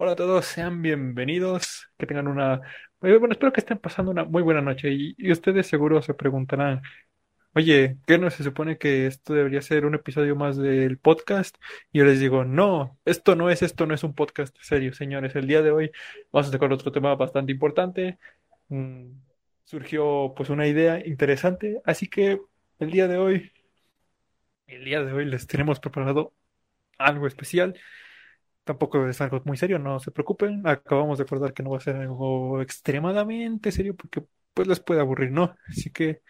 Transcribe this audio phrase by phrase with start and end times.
[0.00, 2.54] Hola a todos, sean bienvenidos, que tengan una...
[3.02, 6.82] eh, Bueno, espero que estén pasando una muy buena noche y, ustedes seguro se preguntarán,
[7.54, 11.56] oye, ¿qué no se supone que esto debería ser un episodio más del podcast?
[11.92, 15.34] Y yo les digo, no, esto no es, esto no es un podcast serio, señores.
[15.36, 15.90] El día de hoy
[16.32, 18.18] vamos a tocar otro tema bastante importante.
[18.68, 19.10] Mm,
[19.64, 22.40] surgió pues una idea interesante, así que
[22.78, 23.52] el día de hoy,
[24.66, 26.34] el día de hoy les tenemos preparado
[26.98, 27.74] algo especial.
[28.68, 30.66] Tampoco es algo muy serio, no se preocupen.
[30.66, 34.22] Acabamos de acordar que no va a ser algo extremadamente serio porque
[34.52, 35.56] pues les puede aburrir, ¿no?
[35.68, 36.20] Así que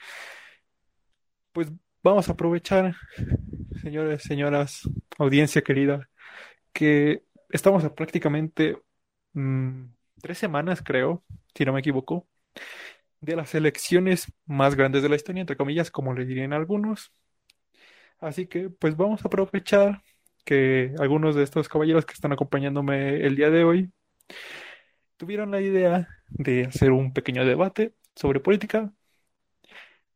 [1.50, 1.68] pues
[2.00, 2.94] vamos a aprovechar,
[3.82, 4.88] señores, señoras,
[5.18, 6.08] audiencia querida,
[6.72, 8.78] que estamos a prácticamente
[9.32, 9.86] mm,
[10.22, 11.24] tres semanas, creo,
[11.56, 12.28] si no me equivoco,
[13.20, 17.12] de las elecciones más grandes de la historia, entre comillas, como le dirían algunos.
[18.20, 20.02] Así que pues vamos a aprovechar
[20.48, 23.92] que algunos de estos caballeros que están acompañándome el día de hoy
[25.18, 28.90] tuvieron la idea de hacer un pequeño debate sobre política.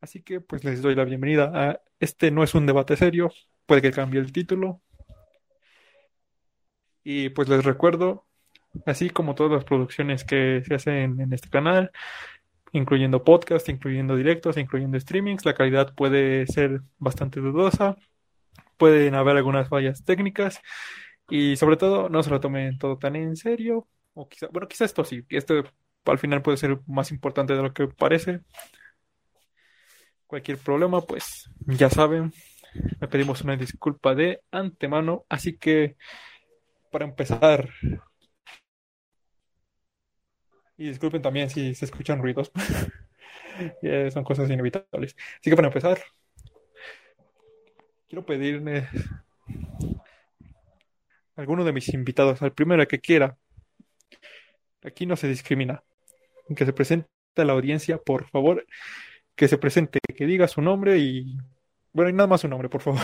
[0.01, 3.31] Así que pues les doy la bienvenida a este no es un debate serio,
[3.67, 4.81] puede que cambie el título.
[7.03, 8.25] Y pues les recuerdo,
[8.87, 11.91] así como todas las producciones que se hacen en este canal,
[12.71, 17.97] incluyendo podcast, incluyendo directos, incluyendo streamings, la calidad puede ser bastante dudosa,
[18.77, 20.59] pueden haber algunas fallas técnicas
[21.29, 24.85] y sobre todo no se lo tomen todo tan en serio, o quizá, bueno, quizá
[24.85, 25.63] esto sí, esto
[26.05, 28.41] al final puede ser más importante de lo que parece.
[30.27, 32.33] Cualquier problema, pues ya saben,
[32.99, 35.95] le pedimos una disculpa de antemano, así que
[36.91, 37.69] para empezar,
[40.77, 42.51] y disculpen también si se escuchan ruidos,
[44.13, 45.15] son cosas inevitables.
[45.39, 45.99] Así que para empezar,
[48.13, 48.87] quiero pedirle
[51.35, 53.39] a alguno de mis invitados, al primero que quiera,
[54.83, 55.83] aquí no se discrimina,
[56.55, 58.67] que se presente a la audiencia, por favor,
[59.35, 61.37] que se presente, que diga su nombre y,
[61.91, 63.01] bueno, y nada más su nombre, por favor.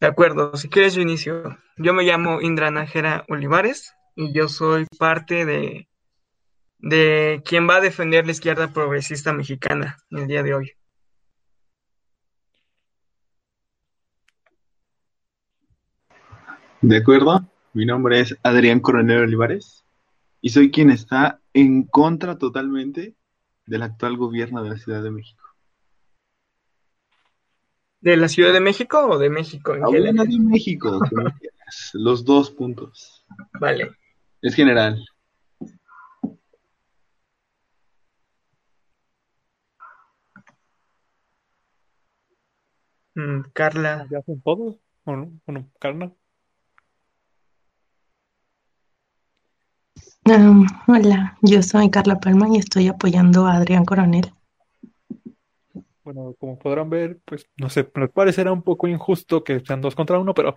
[0.00, 1.56] De acuerdo, si quieres yo inicio.
[1.76, 5.86] Yo me llamo Indra Nájera Olivares y yo soy parte de,
[6.84, 10.72] de quien va a defender la izquierda progresista mexicana el día de hoy.
[16.82, 19.86] De acuerdo, mi nombre es Adrián Coronel Olivares
[20.42, 23.14] y soy quien está en contra totalmente
[23.64, 25.42] del actual gobierno de la Ciudad de México.
[28.02, 30.28] ¿De la Ciudad de México o de México en general?
[30.28, 31.00] de México,
[31.94, 33.24] los dos puntos.
[33.58, 33.90] Vale.
[34.42, 35.02] Es general.
[43.14, 44.76] Mm, Carla, ¿Ya son todos?
[45.04, 45.32] ¿O no?
[45.46, 46.12] Bueno, Carla.
[50.26, 54.32] Um, hola, yo soy Carla Palma y estoy apoyando a Adrián Coronel.
[56.02, 59.94] Bueno, como podrán ver, pues no sé, me parecerá un poco injusto que sean dos
[59.94, 60.56] contra uno, pero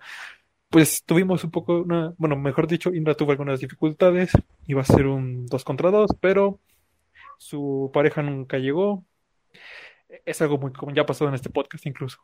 [0.68, 4.32] pues tuvimos un poco una, bueno, mejor dicho, Indra tuvo algunas dificultades,
[4.66, 6.60] iba a ser un dos contra dos, pero
[7.38, 9.04] su pareja nunca llegó.
[10.24, 12.18] Es algo muy común, ya ha pasado en este podcast incluso.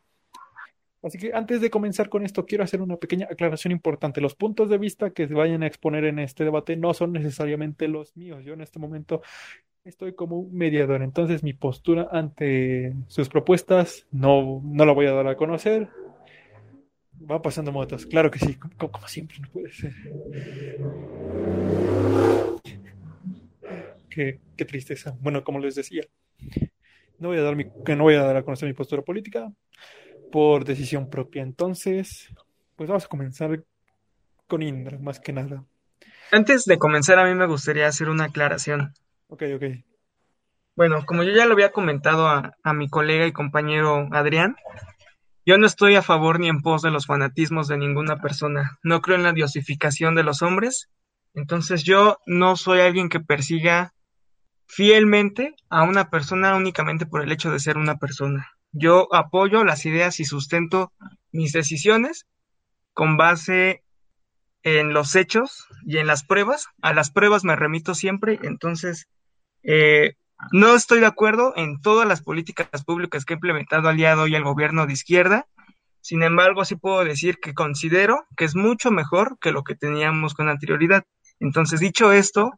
[1.05, 4.21] Así que antes de comenzar con esto, quiero hacer una pequeña aclaración importante.
[4.21, 7.87] Los puntos de vista que se vayan a exponer en este debate no son necesariamente
[7.87, 8.43] los míos.
[8.43, 9.21] Yo en este momento
[9.83, 15.11] estoy como un mediador, entonces mi postura ante sus propuestas no, no la voy a
[15.11, 15.89] dar a conocer.
[17.29, 19.93] Va pasando motos, claro que sí, como, siempre, no puede ser.
[24.09, 25.15] Qué, qué tristeza.
[25.21, 26.01] Bueno, como les decía,
[27.19, 29.53] no voy a dar mi, no voy a dar a conocer mi postura política
[30.31, 31.41] por decisión propia.
[31.43, 32.29] Entonces,
[32.75, 33.63] pues vamos a comenzar
[34.47, 35.65] con Indra, más que nada.
[36.31, 38.93] antes de comenzar a mí me gustaría hacer una aclaración.
[39.27, 39.63] Ok, ok.
[40.75, 44.55] Bueno, como yo ya lo había comentado a, a mi colega y compañero Adrián,
[45.45, 48.77] yo no estoy a favor ni en pos de los fanatismos de ninguna persona.
[48.83, 50.89] No creo en la diosificación de los hombres.
[51.33, 53.93] Entonces yo no soy alguien que persiga
[54.67, 58.54] fielmente a una persona únicamente por el hecho de ser una persona.
[58.77, 60.91] Yo apoyo las ideas y sustento
[61.31, 62.25] mis decisiones
[62.93, 63.85] con base
[64.63, 66.67] en los hechos y en las pruebas.
[66.81, 68.37] A las pruebas me remito siempre.
[68.43, 69.07] Entonces,
[69.63, 70.15] eh,
[70.51, 74.23] no estoy de acuerdo en todas las políticas públicas que ha implementado al día de
[74.23, 75.47] hoy el gobierno de izquierda.
[76.01, 80.33] Sin embargo, sí puedo decir que considero que es mucho mejor que lo que teníamos
[80.33, 81.05] con anterioridad.
[81.39, 82.51] Entonces, dicho esto,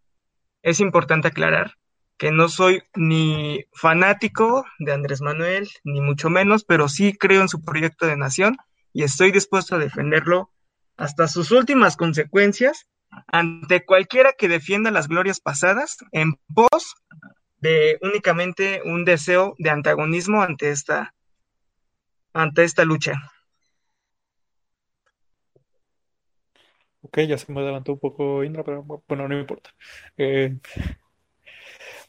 [0.63, 1.75] es importante aclarar
[2.17, 7.49] que no soy ni fanático de Andrés Manuel, ni mucho menos, pero sí creo en
[7.49, 8.57] su proyecto de nación
[8.93, 10.51] y estoy dispuesto a defenderlo
[10.97, 12.87] hasta sus últimas consecuencias
[13.27, 16.95] ante cualquiera que defienda las glorias pasadas en pos
[17.59, 21.13] de únicamente un deseo de antagonismo ante esta
[22.33, 23.13] ante esta lucha.
[27.01, 29.69] Ok, ya se me adelantó un poco Indra, pero bueno, no me importa.
[30.17, 30.57] Eh,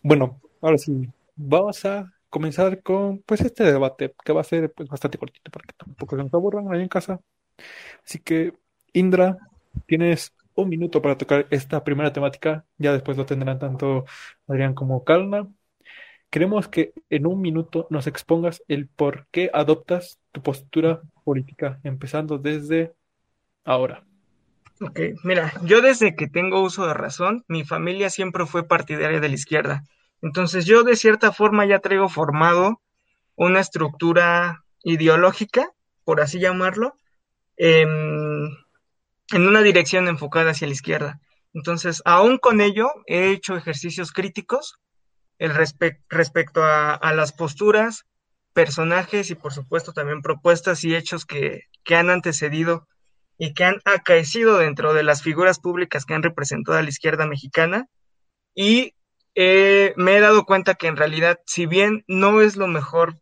[0.03, 4.89] bueno, ahora sí, vamos a comenzar con pues este debate que va a ser pues,
[4.89, 7.21] bastante cortito para que tampoco se nos aburran ahí en casa.
[8.05, 8.55] Así que,
[8.93, 9.39] Indra,
[9.87, 12.65] tienes un minuto para tocar esta primera temática.
[12.79, 14.05] Ya después lo tendrán tanto
[14.47, 15.49] Adrián como Calna.
[16.31, 22.39] Queremos que en un minuto nos expongas el por qué adoptas tu postura política, empezando
[22.39, 22.95] desde
[23.65, 24.05] ahora.
[24.81, 29.29] Ok, mira, yo desde que tengo uso de razón, mi familia siempre fue partidaria de
[29.29, 29.83] la izquierda.
[30.23, 32.81] Entonces yo de cierta forma ya traigo formado
[33.35, 35.71] una estructura ideológica,
[36.05, 36.95] por así llamarlo,
[37.57, 38.57] en,
[39.35, 41.21] una dirección enfocada hacia la izquierda.
[41.55, 44.79] Entonces, aún con ello, he hecho ejercicios críticos
[45.39, 48.07] el respecto a, a, las posturas,
[48.53, 52.89] personajes y por supuesto también propuestas y hechos que, que han antecedido
[53.39, 57.27] y que han acaecido dentro de las figuras públicas que han representado a la izquierda
[57.27, 57.87] mexicana.
[58.55, 58.95] Y
[59.37, 63.21] eh, me he dado cuenta que en realidad, si bien no es lo mejor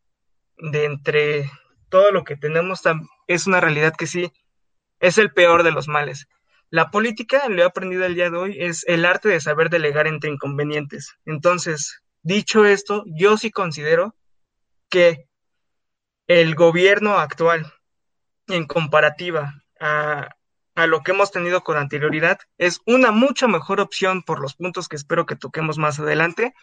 [0.57, 1.51] de entre
[1.91, 2.81] todo lo que tenemos,
[3.27, 4.33] es una realidad que sí
[4.99, 6.27] es el peor de los males.
[6.71, 10.07] La política, lo he aprendido el día de hoy, es el arte de saber delegar
[10.07, 11.15] entre inconvenientes.
[11.27, 14.17] Entonces, dicho esto, yo sí considero
[14.89, 15.29] que
[16.27, 17.71] el gobierno actual,
[18.49, 20.29] en comparativa a,
[20.87, 24.97] lo que hemos tenido con anterioridad, es una mucho mejor opción por los puntos que
[24.97, 26.55] espero que toquemos más adelante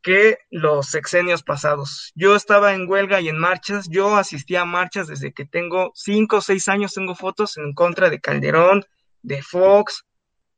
[0.00, 2.12] que los sexenios pasados.
[2.16, 6.38] Yo estaba en huelga y en marchas, yo asistía a marchas desde que tengo cinco
[6.38, 8.84] o seis años, tengo fotos en contra de Calderón,
[9.22, 10.04] de Fox,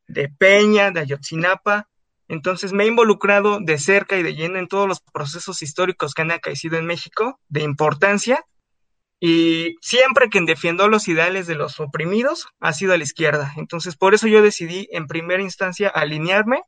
[0.08, 1.88] de Peña, de Ayotzinapa.
[2.26, 6.22] Entonces me he involucrado de cerca y de lleno en todos los procesos históricos que
[6.22, 8.46] han acaecido en México de importancia
[9.26, 13.54] y siempre quien defiendo los ideales de los oprimidos ha sido a la izquierda.
[13.56, 16.60] Entonces, por eso yo decidí en primera instancia alinearme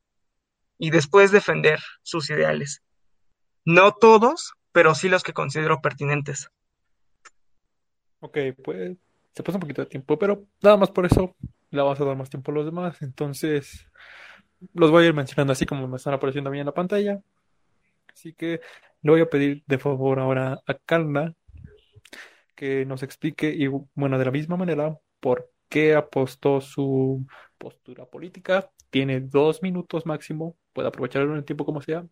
[0.78, 2.82] y después defender sus ideales.
[3.66, 6.48] No todos, pero sí los que considero pertinentes.
[8.20, 8.96] Ok, pues
[9.34, 11.36] se pasa un poquito de tiempo, pero nada más por eso
[11.68, 13.02] le vamos a dar más tiempo a los demás.
[13.02, 13.86] Entonces,
[14.72, 17.20] los voy a ir mencionando así como me están apareciendo a mí en la pantalla.
[18.10, 18.62] Así que
[19.02, 21.34] le voy a pedir de favor ahora a Calma
[22.56, 27.26] que nos explique, y bueno, de la misma manera, por qué apostó su
[27.58, 28.70] postura política.
[28.90, 32.06] Tiene dos minutos máximo, puede aprovecharlo en el tiempo como sea,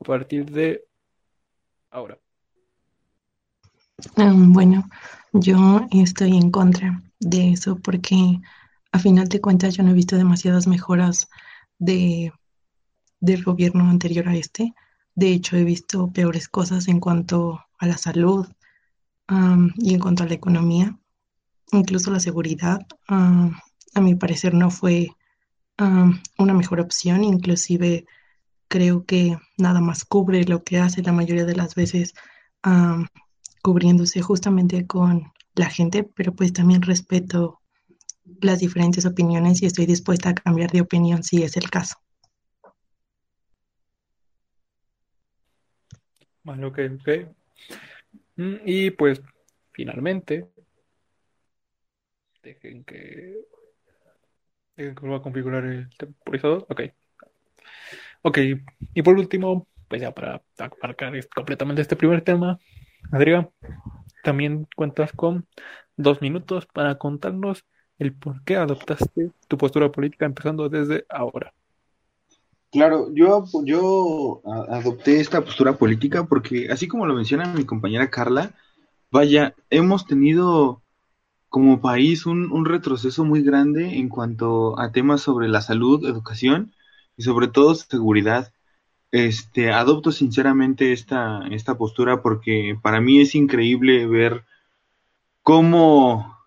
[0.00, 0.84] a partir de
[1.90, 2.18] ahora.
[4.16, 4.84] Um, bueno,
[5.32, 8.40] yo estoy en contra de eso porque
[8.90, 11.28] a final de cuentas yo no he visto demasiadas mejoras
[11.78, 12.32] de,
[13.20, 14.74] del gobierno anterior a este.
[15.14, 18.46] De hecho, he visto peores cosas en cuanto a la salud,
[19.78, 20.98] y en cuanto a la economía,
[21.72, 25.08] incluso la seguridad, a mi parecer no fue
[25.78, 28.06] una mejor opción, inclusive
[28.68, 32.14] creo que nada más cubre lo que hace la mayoría de las veces
[33.62, 37.60] cubriéndose justamente con la gente, pero pues también respeto
[38.40, 41.96] las diferentes opiniones y estoy dispuesta a cambiar de opinión si es el caso.
[46.44, 47.08] Vale, ok, ok.
[48.36, 49.20] Mm, y pues
[49.72, 50.48] finalmente,
[52.42, 53.44] dejen que,
[54.76, 56.66] dejen que vuelva a configurar el temporizador.
[56.68, 56.82] Ok.
[58.22, 58.38] Ok,
[58.94, 60.42] y por último, pues ya para
[60.82, 62.58] marcar completamente este primer tema,
[63.10, 63.50] Adrián,
[64.22, 65.46] también cuentas con
[65.96, 67.64] dos minutos para contarnos
[67.98, 71.52] el por qué adoptaste tu postura política empezando desde ahora.
[72.72, 78.54] Claro, yo, yo adopté esta postura política porque, así como lo menciona mi compañera Carla,
[79.10, 80.80] vaya, hemos tenido
[81.50, 86.72] como país un, un retroceso muy grande en cuanto a temas sobre la salud, educación
[87.18, 88.54] y sobre todo seguridad.
[89.10, 94.46] Este, adopto sinceramente esta, esta postura porque para mí es increíble ver
[95.42, 96.38] cómo,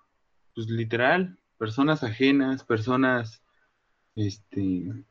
[0.55, 3.44] pues literal, personas ajenas, personas,
[4.15, 5.05] este,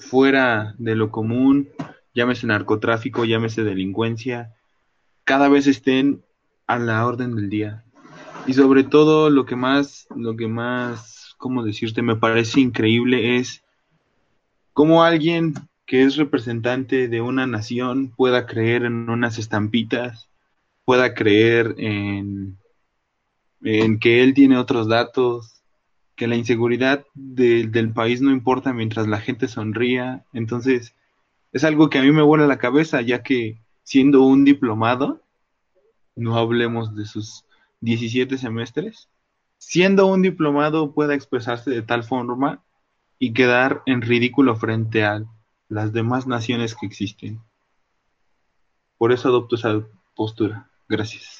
[0.00, 1.68] fuera de lo común,
[2.14, 4.54] llámese narcotráfico, llámese delincuencia,
[5.24, 6.22] cada vez estén
[6.66, 7.84] a la orden del día.
[8.46, 12.02] Y sobre todo lo que más, lo que más, ¿cómo decirte?
[12.02, 13.62] Me parece increíble es
[14.72, 15.54] cómo alguien
[15.86, 20.28] que es representante de una nación pueda creer en unas estampitas,
[20.84, 22.58] pueda creer en,
[23.62, 25.59] en que él tiene otros datos,
[26.20, 30.26] que la inseguridad del país no importa mientras la gente sonría.
[30.34, 30.94] Entonces,
[31.50, 35.22] es algo que a mí me vuela la cabeza, ya que siendo un diplomado,
[36.14, 37.46] no hablemos de sus
[37.80, 39.08] 17 semestres,
[39.56, 42.62] siendo un diplomado pueda expresarse de tal forma
[43.18, 45.24] y quedar en ridículo frente a
[45.70, 47.40] las demás naciones que existen.
[48.98, 50.68] Por eso adopto esa postura.
[50.86, 51.39] Gracias.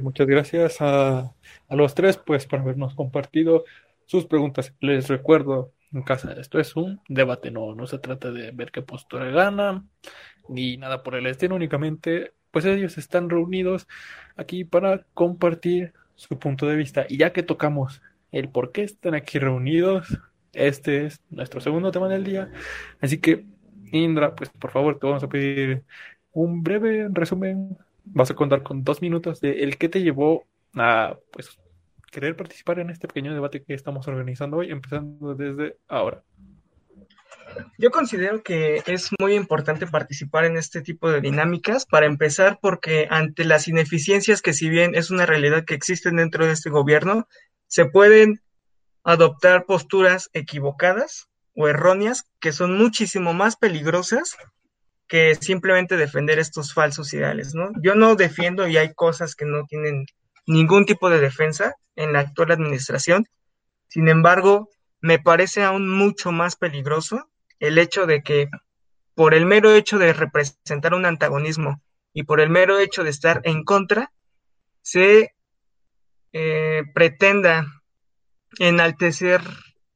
[0.00, 1.34] Muchas gracias a,
[1.68, 3.64] a, los tres pues por habernos compartido
[4.06, 4.74] sus preguntas.
[4.80, 8.82] Les recuerdo en casa, esto es un debate, no, no se trata de ver qué
[8.82, 9.84] postura gana
[10.48, 13.86] ni nada por el estilo, únicamente pues ellos están reunidos
[14.36, 17.06] aquí para compartir su punto de vista.
[17.08, 20.18] Y ya que tocamos el por qué están aquí reunidos,
[20.52, 22.50] este es nuestro segundo tema del día.
[23.00, 23.44] Así que,
[23.92, 25.84] Indra, pues por favor, te vamos a pedir
[26.32, 27.76] un breve resumen.
[28.06, 31.58] Vas a contar con dos minutos de el que te llevó a pues
[32.10, 36.22] querer participar en este pequeño debate que estamos organizando hoy, empezando desde ahora.
[37.78, 43.06] Yo considero que es muy importante participar en este tipo de dinámicas, para empezar porque
[43.10, 47.28] ante las ineficiencias que si bien es una realidad que existen dentro de este gobierno,
[47.66, 48.40] se pueden
[49.04, 54.36] adoptar posturas equivocadas o erróneas que son muchísimo más peligrosas
[55.08, 57.70] que simplemente defender estos falsos ideales, ¿no?
[57.82, 60.06] Yo no defiendo y hay cosas que no tienen
[60.46, 63.26] ningún tipo de defensa en la actual administración.
[63.88, 64.68] Sin embargo,
[65.00, 68.48] me parece aún mucho más peligroso el hecho de que
[69.14, 71.80] por el mero hecho de representar un antagonismo
[72.12, 74.12] y por el mero hecho de estar en contra,
[74.82, 75.34] se
[76.32, 77.66] eh, pretenda
[78.58, 79.42] enaltecer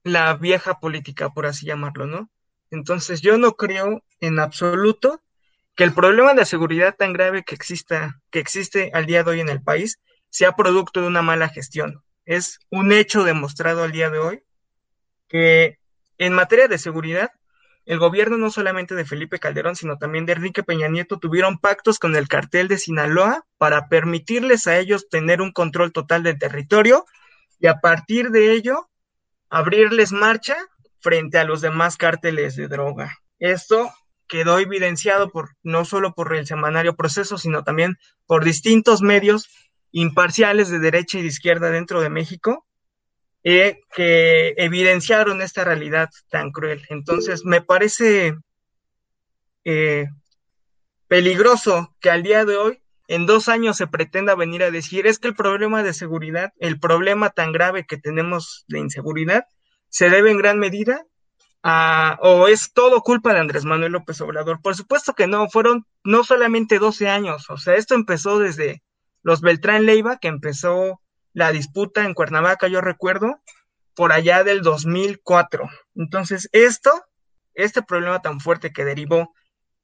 [0.04, 2.30] la vieja política, por así llamarlo, ¿no?
[2.70, 5.22] Entonces yo no creo en absoluto
[5.74, 9.40] que el problema de seguridad tan grave que exista, que existe al día de hoy
[9.40, 9.98] en el país,
[10.28, 12.02] sea producto de una mala gestión.
[12.24, 14.42] Es un hecho demostrado al día de hoy
[15.28, 15.78] que
[16.18, 17.30] en materia de seguridad
[17.86, 21.98] el gobierno no solamente de Felipe Calderón, sino también de Enrique Peña Nieto tuvieron pactos
[21.98, 27.06] con el cartel de Sinaloa para permitirles a ellos tener un control total del territorio
[27.58, 28.88] y a partir de ello
[29.48, 30.56] abrirles marcha
[31.00, 33.18] frente a los demás cárteles de droga.
[33.38, 33.90] Esto
[34.28, 39.48] quedó evidenciado por no solo por el semanario Proceso, sino también por distintos medios
[39.92, 42.64] imparciales de derecha y de izquierda dentro de México
[43.42, 46.84] eh, que evidenciaron esta realidad tan cruel.
[46.90, 48.34] Entonces, me parece
[49.64, 50.06] eh,
[51.08, 55.18] peligroso que al día de hoy, en dos años, se pretenda venir a decir es
[55.18, 59.44] que el problema de seguridad, el problema tan grave que tenemos de inseguridad,
[59.90, 61.04] se debe en gran medida
[61.62, 64.62] a, o es todo culpa de Andrés Manuel López Obrador.
[64.62, 68.82] Por supuesto que no, fueron no solamente 12 años, o sea, esto empezó desde
[69.22, 71.00] los Beltrán Leiva, que empezó
[71.32, 73.40] la disputa en Cuernavaca, yo recuerdo,
[73.94, 75.68] por allá del 2004.
[75.94, 76.90] Entonces, esto,
[77.54, 79.34] este problema tan fuerte que derivó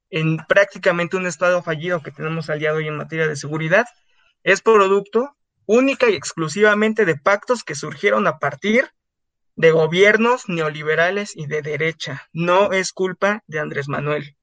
[0.09, 3.85] en prácticamente un estado fallido que tenemos al día de hoy en materia de seguridad,
[4.43, 5.35] es producto
[5.65, 8.89] única y exclusivamente de pactos que surgieron a partir
[9.57, 12.21] de gobiernos neoliberales y de derecha.
[12.31, 14.35] No es culpa de Andrés Manuel.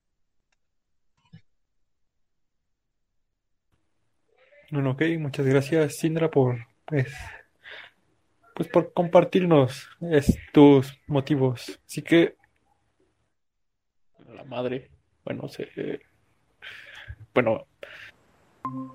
[4.70, 7.14] Bueno, ok, muchas gracias, Sindra, por pues,
[8.56, 9.88] pues por compartirnos
[10.52, 11.80] tus motivos.
[11.86, 12.34] Así que
[14.26, 14.90] la madre,
[15.24, 15.68] bueno, se,
[17.32, 17.68] bueno,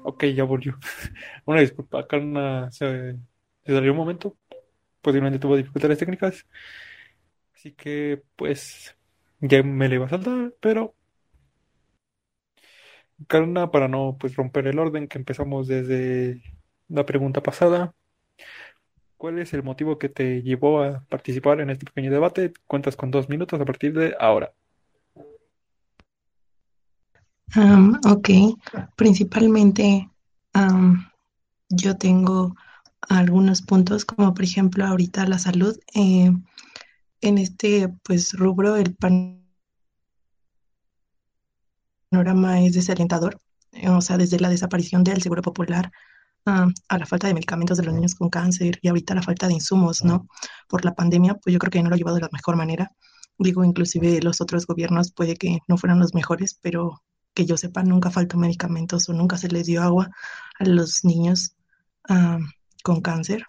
[0.03, 0.77] ok, ya volvió.
[1.45, 3.15] Una disculpa, Carna se,
[3.63, 4.35] se salió un momento,
[5.01, 6.45] posiblemente tuvo dificultades técnicas,
[7.55, 8.95] así que pues
[9.39, 10.95] ya me le iba a saltar, pero
[13.27, 16.41] Carna, para no pues romper el orden que empezamos desde
[16.87, 17.93] la pregunta pasada.
[19.17, 22.53] ¿Cuál es el motivo que te llevó a participar en este pequeño debate?
[22.67, 24.53] Cuentas con dos minutos a partir de ahora.
[28.09, 28.29] ok,
[28.95, 30.09] principalmente
[31.69, 32.55] yo tengo
[33.09, 35.77] algunos puntos, como por ejemplo ahorita la salud.
[35.95, 36.31] Eh,
[37.21, 38.95] en este pues rubro el
[42.11, 43.39] panorama es desalentador,
[43.87, 45.91] o sea, desde la desaparición del Seguro Popular
[46.45, 49.53] a la falta de medicamentos de los niños con cáncer y ahorita la falta de
[49.53, 50.27] insumos, ¿no?
[50.67, 52.91] Por la pandemia, pues yo creo que no lo ha llevado de la mejor manera.
[53.37, 57.01] Digo, inclusive los otros gobiernos puede que no fueran los mejores, pero
[57.33, 60.09] que yo sepa, nunca faltó medicamentos o nunca se les dio agua
[60.59, 61.55] a los niños
[62.83, 63.45] con cáncer.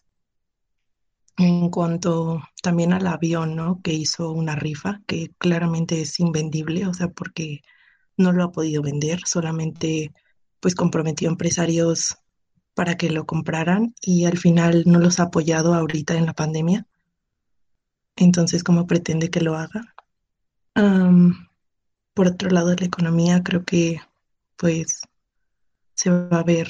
[1.37, 3.81] En cuanto también al avión, ¿no?
[3.83, 7.63] Que hizo una rifa que claramente es invendible, o sea, porque
[8.17, 10.13] no lo ha podido vender, solamente
[10.61, 12.19] pues comprometió empresarios
[12.75, 16.87] para que lo compraran y al final no los ha apoyado ahorita en la pandemia.
[18.17, 19.95] Entonces, ¿cómo pretende que lo haga?
[22.15, 24.01] por otro lado, la economía creo que
[24.57, 25.03] pues
[25.95, 26.69] se va a ver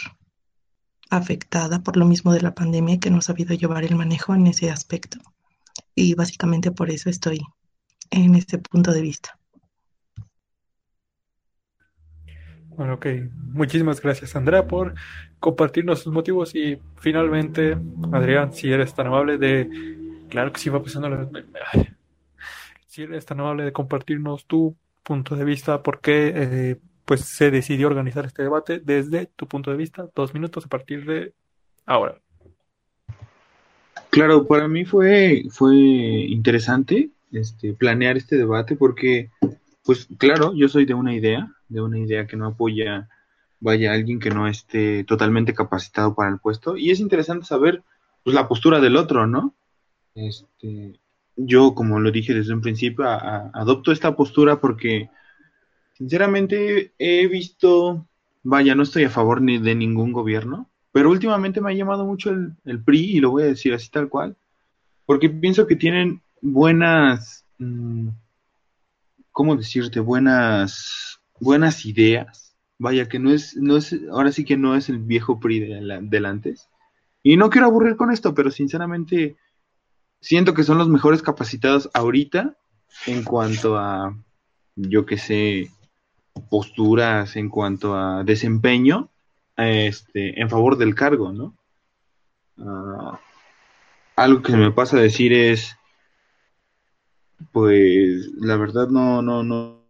[1.11, 4.47] afectada por lo mismo de la pandemia que no ha sabido llevar el manejo en
[4.47, 5.19] ese aspecto.
[5.95, 7.41] Y básicamente por eso estoy
[8.11, 9.39] en ese punto de vista.
[12.81, 13.07] Bueno, ok.
[13.53, 14.95] Muchísimas gracias, Andrea, por
[15.39, 16.55] compartirnos sus motivos.
[16.55, 17.77] Y finalmente,
[18.13, 19.69] Adrián, si eres tan amable de.
[20.31, 21.29] Claro que sí va pasando la.
[22.87, 27.51] Si eres tan amable de compartirnos tu punto de vista, por qué eh, pues se
[27.51, 30.09] decidió organizar este debate desde tu punto de vista.
[30.15, 31.35] Dos minutos a partir de
[31.87, 32.21] ahora.
[34.11, 39.31] Claro, para mí fue, fue interesante este, planear este debate porque,
[39.85, 43.09] pues claro, yo soy de una idea, de una idea que no apoya,
[43.61, 46.77] vaya, alguien que no esté totalmente capacitado para el puesto.
[46.77, 47.83] Y es interesante saber,
[48.25, 49.55] pues, la postura del otro, ¿no?
[50.15, 50.99] Este,
[51.37, 55.09] yo, como lo dije desde un principio, adopto esta postura porque,
[56.01, 58.07] sinceramente, he visto,
[58.43, 62.31] vaya, no estoy a favor ni de ningún gobierno, pero últimamente me ha llamado mucho
[62.31, 64.35] el, el PRI, y lo voy a decir así tal cual,
[65.05, 68.09] porque pienso que tienen buenas, mm,
[69.31, 70.01] ¿cómo decirte?
[70.01, 72.57] Buenas, buenas ideas.
[72.79, 76.25] Vaya que no es, no es, ahora sí que no es el viejo PRI del
[76.25, 76.71] antes.
[77.23, 79.37] Y no quiero aburrir con esto, pero sinceramente
[80.23, 82.57] siento que son los mejores capacitados ahorita
[83.07, 84.17] en cuanto a,
[84.77, 85.71] yo que sé,
[86.49, 89.09] posturas, en cuanto a desempeño,
[89.57, 91.55] este, en favor del cargo, ¿no?
[92.59, 93.21] Ah,
[94.17, 95.77] algo que me pasa a decir es,
[97.53, 99.81] pues la verdad no, no, no,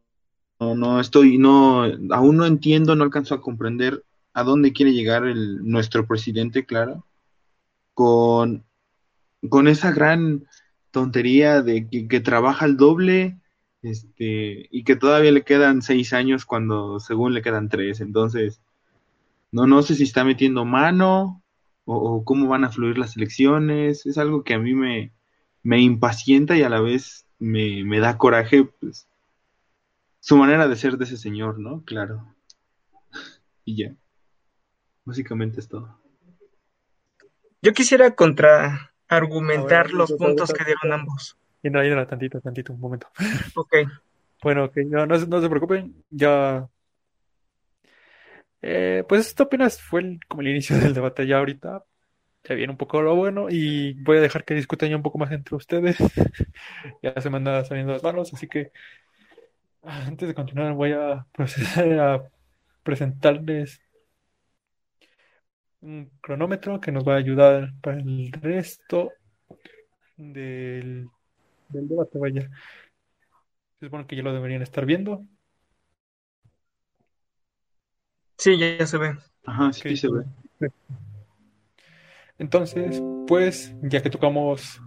[0.61, 5.26] no, no estoy, no, aún no entiendo, no alcanzo a comprender a dónde quiere llegar
[5.26, 7.05] el, nuestro presidente, claro,
[7.94, 8.64] con,
[9.48, 10.46] con esa gran
[10.90, 13.39] tontería de que, trabaja el doble,
[13.83, 18.61] este, y que todavía le quedan seis años cuando según le quedan tres, entonces,
[19.53, 21.43] no, no sé si está metiendo mano
[21.85, 25.12] o, o cómo van a fluir las elecciones, es algo que a mí me,
[25.62, 29.09] me impacienta y a la vez me, me da coraje, pues,
[30.21, 31.83] su manera de ser de ese señor, ¿no?
[31.85, 32.35] Claro.
[33.64, 33.95] Y ya.
[35.05, 36.01] Básicamente es todo.
[37.62, 41.37] Yo quisiera contraargumentar los puntos que dieron ambos.
[41.62, 43.09] Indra, tantito, tantito, un momento.
[43.57, 43.75] Ok.
[44.42, 46.68] bueno, ok, no, no, se preocupen, ya...
[48.62, 51.85] Eh, pues esto apenas fue como el inicio del debate, ya ahorita
[52.44, 55.18] se viene un poco lo bueno y voy a dejar que discutan ya un poco
[55.18, 55.96] más entre ustedes.
[57.03, 58.73] ya se me andan saliendo las manos, así que
[59.83, 62.23] ah, antes de continuar voy a proceder a
[62.83, 63.81] presentarles
[65.81, 69.12] un cronómetro que nos va a ayudar para el resto
[70.16, 71.09] del,
[71.72, 72.18] del debate.
[72.18, 72.48] Vaya.
[73.78, 75.24] Se supone que ya lo deberían estar viendo.
[78.37, 79.16] Sí, ya, se ve.
[79.44, 80.24] Ajá, sí, se ve.
[82.38, 84.80] Entonces, pues, ya que tocamos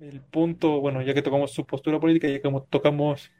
[0.00, 3.30] el punto, bueno, ya que tocamos su postura política, ya que tocamos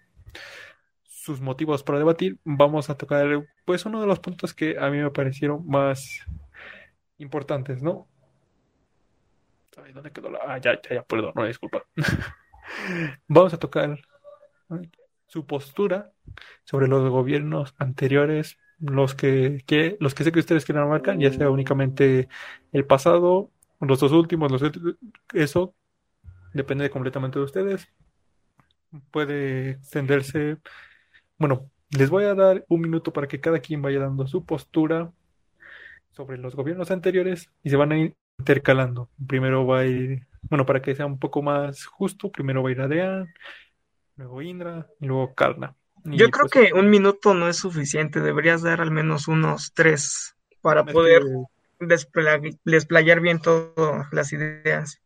[1.03, 4.99] sus motivos para debatir, vamos a tocar, pues, uno de los puntos que a mí
[4.99, 6.25] me parecieron más
[7.19, 8.10] importantes, ¿no?
[9.85, 10.41] Ay, ¿dónde quedó la...?
[10.47, 11.85] Ah, ya, ya, ya, perdón, no, disculpa.
[13.29, 13.99] vamos a tocar
[15.27, 16.13] su postura
[16.65, 21.51] sobre los gobiernos anteriores los que, los que sé que ustedes quieren marcar, ya sea
[21.51, 22.29] únicamente
[22.73, 24.63] el pasado, los dos últimos, los,
[25.35, 25.75] eso
[26.55, 27.89] depende completamente de ustedes.
[29.11, 30.57] Puede extenderse.
[31.39, 35.13] Bueno, les voy a dar un minuto para que cada quien vaya dando su postura
[36.11, 39.09] sobre los gobiernos anteriores y se van a ir intercalando.
[39.27, 42.73] Primero va a ir, bueno, para que sea un poco más justo, primero va a
[42.73, 43.33] ir Adrián,
[44.17, 45.75] luego Indra y luego Karna.
[46.05, 50.35] Yo creo pues que un minuto no es suficiente, deberías dar al menos unos tres
[50.63, 51.23] para poder
[52.65, 55.01] desplayar bien todas las ideas.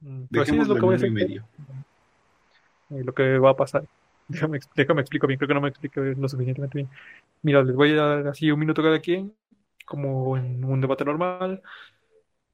[0.00, 1.10] Mm, pues es lo que voy a hacer.
[1.10, 1.44] Medio.
[2.90, 3.84] Eh, lo que va a pasar.
[4.28, 6.90] Déjame, déjame explico bien, creo que no me explico lo suficientemente bien.
[7.42, 9.32] Mira, les voy a dar así un minuto cada quien,
[9.86, 11.62] como en un debate normal.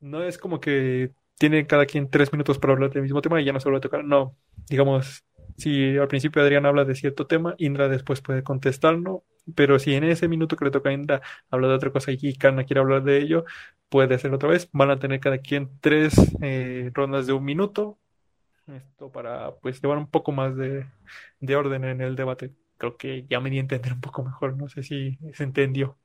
[0.05, 3.45] No es como que tiene cada quien tres minutos para hablar del mismo tema y
[3.47, 4.05] ya no se vuelve a tocar.
[4.05, 4.37] No,
[4.69, 5.25] digamos,
[5.57, 10.05] si al principio Adrián habla de cierto tema, Indra después puede contestarlo, pero si en
[10.05, 13.03] ese minuto que le toca a Indra habla de otra cosa y Karna quiere hablar
[13.03, 13.47] de ello,
[13.89, 14.69] puede hacerlo otra vez.
[14.73, 17.97] Van a tener cada quien tres eh, rondas de un minuto.
[18.67, 20.87] Esto para pues llevar un poco más de,
[21.57, 22.53] orden en el debate.
[22.77, 25.97] creo que ya me di a entender un poco mejor, no sé si se entendió.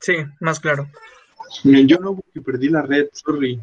[0.00, 0.88] Sí, más claro.
[1.64, 3.60] Yo no, perdí la red, sorry.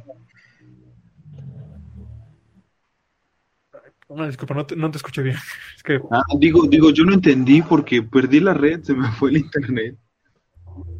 [4.08, 5.38] Una disculpa, no te, no te escuché bien.
[5.76, 9.30] Es que, Ah, digo, digo, yo no entendí porque perdí la red, se me fue
[9.32, 9.98] el internet.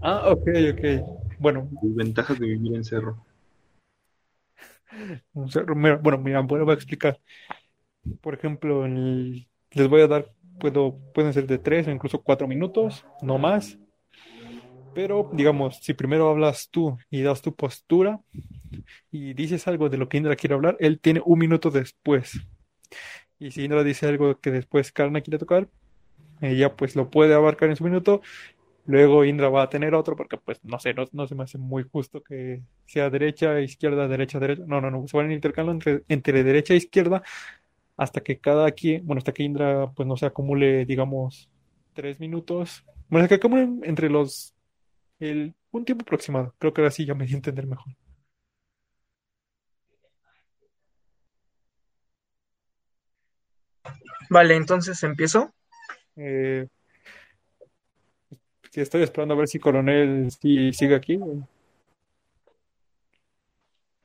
[0.02, 1.38] ah, ok, ok.
[1.40, 3.24] Bueno, Ventajas de vivir en cerro.
[5.34, 7.20] un cerro- mira, bueno, mira, bueno, voy a explicar.
[8.22, 12.48] Por ejemplo, el- les voy a dar, puedo, pueden ser de tres o incluso cuatro
[12.48, 13.78] minutos, no más.
[14.94, 18.20] Pero, digamos, si primero hablas tú y das tu postura
[19.12, 22.40] y dices algo de lo que Indra quiere hablar, él tiene un minuto después.
[23.40, 25.68] Y si Indra dice algo que después Karna quiere tocar,
[26.42, 28.22] ella pues lo puede abarcar en su minuto.
[28.86, 31.58] Luego Indra va a tener otro porque pues no sé, no, no se me hace
[31.58, 34.64] muy justo que sea derecha, izquierda, derecha, derecha.
[34.68, 37.24] No, no, no, se van intercalando entre, entre derecha e izquierda
[37.98, 41.50] hasta que cada quien, bueno, hasta que Indra pues no se acumule, digamos,
[41.94, 42.84] tres minutos.
[43.10, 44.53] Bueno, hasta que acumulen entre los,
[45.30, 46.54] el, un tiempo aproximado.
[46.60, 47.94] Creo que ahora sí ya me di a entender mejor.
[54.30, 55.54] Vale, entonces empiezo.
[56.16, 56.68] Eh,
[58.74, 61.20] estoy esperando a ver si Coronel sí sigue aquí.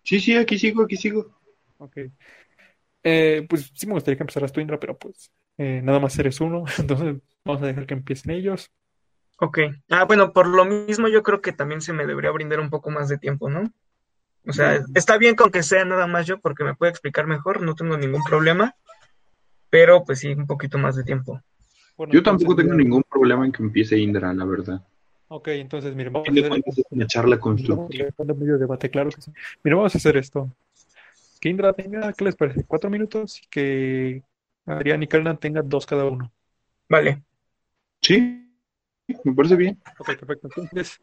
[0.02, 1.34] Sí, sí, aquí sigo, aquí sigo.
[1.78, 1.96] Ok.
[3.02, 6.40] Eh, pues sí me gustaría que empezaras tú, Indra, pero pues eh, nada más eres
[6.40, 8.70] uno, entonces vamos a dejar que empiecen ellos.
[9.40, 9.58] Ok.
[9.88, 12.90] Ah, bueno, por lo mismo yo creo que también se me debería brindar un poco
[12.90, 13.72] más de tiempo, ¿no?
[14.46, 17.60] O sea, está bien con que sea nada más yo porque me puede explicar mejor,
[17.60, 18.74] no tengo ningún problema,
[19.68, 21.40] pero pues sí, un poquito más de tiempo.
[21.96, 24.82] Bueno, Yo tampoco entonces, tengo ningún problema en que empiece Indra, la verdad.
[25.28, 28.08] Ok, entonces miren, vamos A hacer es una charla constructiva.
[28.34, 29.30] medio debate, claro que sí.
[29.62, 30.50] Mira, vamos a hacer esto.
[31.40, 32.64] Que Indra tenga, ¿qué les parece?
[32.64, 34.22] Cuatro minutos y que
[34.64, 36.32] Adrián y Karna tengan dos cada uno.
[36.88, 37.22] Vale.
[38.00, 38.47] Sí,
[39.24, 39.80] me parece bien.
[39.98, 40.48] Ok, perfecto.
[40.48, 41.00] Entonces,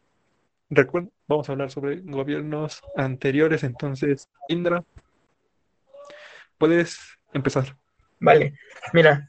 [0.70, 3.64] recuerden, vamos a hablar sobre gobiernos anteriores.
[3.64, 4.84] Entonces, Indra,
[6.58, 6.98] puedes
[7.32, 7.76] empezar.
[8.18, 8.54] Vale,
[8.92, 9.28] mira,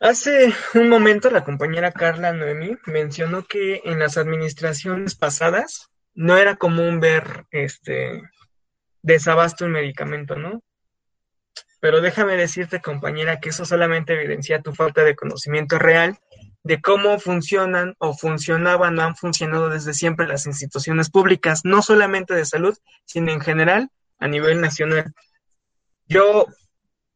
[0.00, 6.56] hace un momento la compañera Carla Noemi mencionó que en las administraciones pasadas no era
[6.56, 8.22] común ver este
[9.02, 10.62] desabasto en medicamento, ¿no?
[11.80, 16.16] Pero déjame decirte, compañera, que eso solamente evidencia tu falta de conocimiento real
[16.64, 22.34] de cómo funcionan o funcionaban o han funcionado desde siempre las instituciones públicas, no solamente
[22.34, 25.12] de salud, sino en general a nivel nacional.
[26.06, 26.46] Yo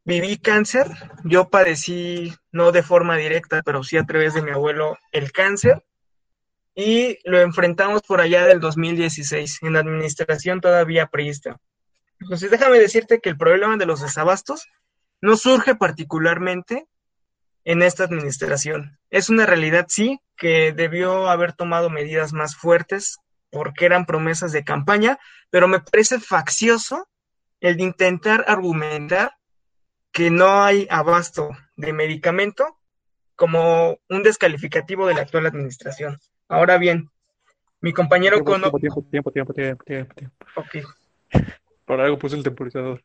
[0.03, 0.87] viví cáncer,
[1.23, 5.83] yo padecí, no de forma directa, pero sí a través de mi abuelo, el cáncer,
[6.75, 11.59] y lo enfrentamos por allá del 2016, en la administración todavía priista.
[12.19, 14.67] Entonces, déjame decirte que el problema de los desabastos
[15.21, 16.87] no surge particularmente
[17.67, 18.97] en esta administración.
[19.09, 23.17] Es una realidad, sí, que debió haber tomado medidas más fuertes
[23.51, 27.09] porque eran promesas de campaña, pero me parece faccioso
[27.59, 29.33] el de intentar argumentar
[30.13, 32.77] que no hay abasto de medicamento
[33.35, 36.17] como un descalificativo de la actual administración.
[36.47, 37.09] Ahora bien,
[37.81, 38.71] mi compañero Cono...
[38.71, 40.35] tiempo, tiempo, tiempo, tiempo, tiempo, tiempo.
[40.55, 40.77] Ok,
[41.83, 43.03] Por algo puse el temporizador.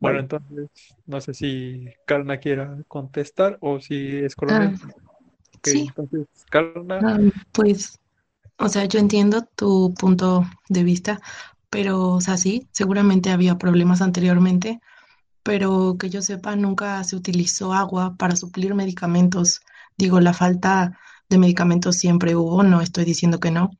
[0.00, 0.68] Bueno, entonces,
[1.06, 4.72] no sé si Karna quiera contestar o si es Coronel.
[4.72, 4.92] Ah,
[5.56, 5.88] Ok, sí.
[5.88, 7.18] entonces, Karna, Ah,
[7.52, 7.98] pues,
[8.58, 11.20] o sea, yo entiendo tu punto de vista,
[11.70, 14.80] pero, o sea, sí, seguramente había problemas anteriormente,
[15.44, 19.62] pero que yo sepa, nunca se utilizó agua para suplir medicamentos.
[19.98, 20.98] Digo, la falta
[21.30, 23.70] de medicamentos siempre hubo, no estoy diciendo que no,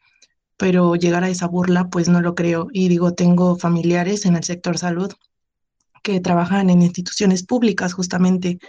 [0.57, 2.69] pero llegar a esa burla, pues no lo creo.
[2.73, 5.13] Y digo, tengo familiares en el sector salud
[6.07, 8.61] que trabajan en instituciones públicas justamente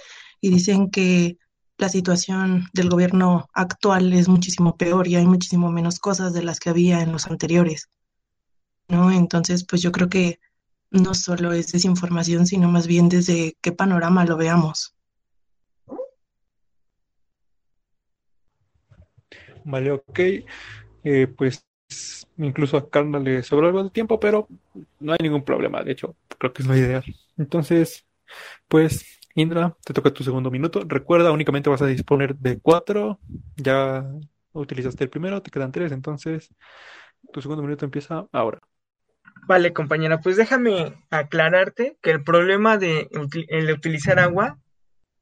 [0.42, 1.38] y dicen que
[1.78, 6.60] la situación del gobierno actual es muchísimo peor y hay muchísimo menos cosas de las
[6.60, 7.90] que había en los anteriores,
[8.88, 9.12] ¿no?
[9.12, 10.40] Entonces, pues yo creo que
[10.90, 14.96] no solo es desinformación, sino más bien desde qué panorama lo veamos.
[19.64, 20.20] vale, ok.
[21.04, 21.68] Eh, pues
[22.38, 24.48] incluso a Karna le sobró algo de tiempo, pero
[25.00, 25.84] no hay ningún problema.
[25.84, 27.04] De hecho, creo que es lo ideal.
[27.38, 28.06] Entonces,
[28.68, 30.84] pues, Indra, te toca tu segundo minuto.
[30.86, 33.20] Recuerda, únicamente vas a disponer de cuatro.
[33.56, 34.06] Ya
[34.54, 35.92] utilizaste el primero, te quedan tres.
[35.92, 36.50] Entonces,
[37.32, 38.60] tu segundo minuto empieza ahora.
[39.48, 43.08] Vale, compañera, pues déjame aclararte que el problema de,
[43.48, 44.58] el utilizar agua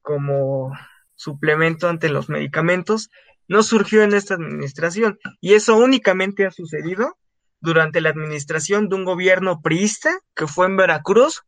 [0.02, 0.72] como
[1.16, 3.10] suplemento ante los medicamentos
[3.48, 7.18] no surgió en esta administración y eso únicamente ha sucedido
[7.60, 11.44] durante la administración de un gobierno priista que fue en Veracruz,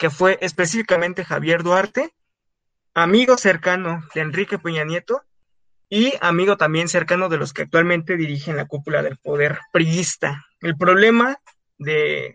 [0.00, 2.14] que fue específicamente Javier Duarte
[2.94, 5.22] amigo cercano de Enrique Peña Nieto
[5.90, 10.46] y amigo también cercano de los que actualmente dirigen la cúpula del poder priista.
[10.62, 11.38] El problema
[11.76, 12.34] de,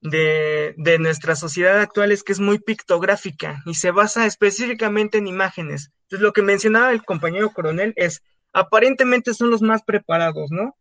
[0.00, 5.28] de, de, nuestra sociedad actual es que es muy pictográfica y se basa específicamente en
[5.28, 5.92] imágenes.
[6.02, 10.76] Entonces, lo que mencionaba el compañero coronel es, aparentemente son los más preparados, ¿no?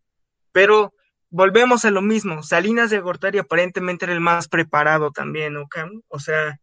[0.52, 0.94] Pero
[1.30, 5.68] volvemos a lo mismo, Salinas de Gortari aparentemente era el más preparado también, ¿no?
[6.08, 6.60] O sea,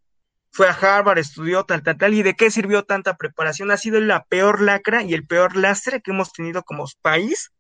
[0.51, 3.71] fue a Harvard, estudió tal, tal, tal, y de qué sirvió tanta preparación.
[3.71, 7.53] Ha sido la peor lacra y el peor lastre que hemos tenido como país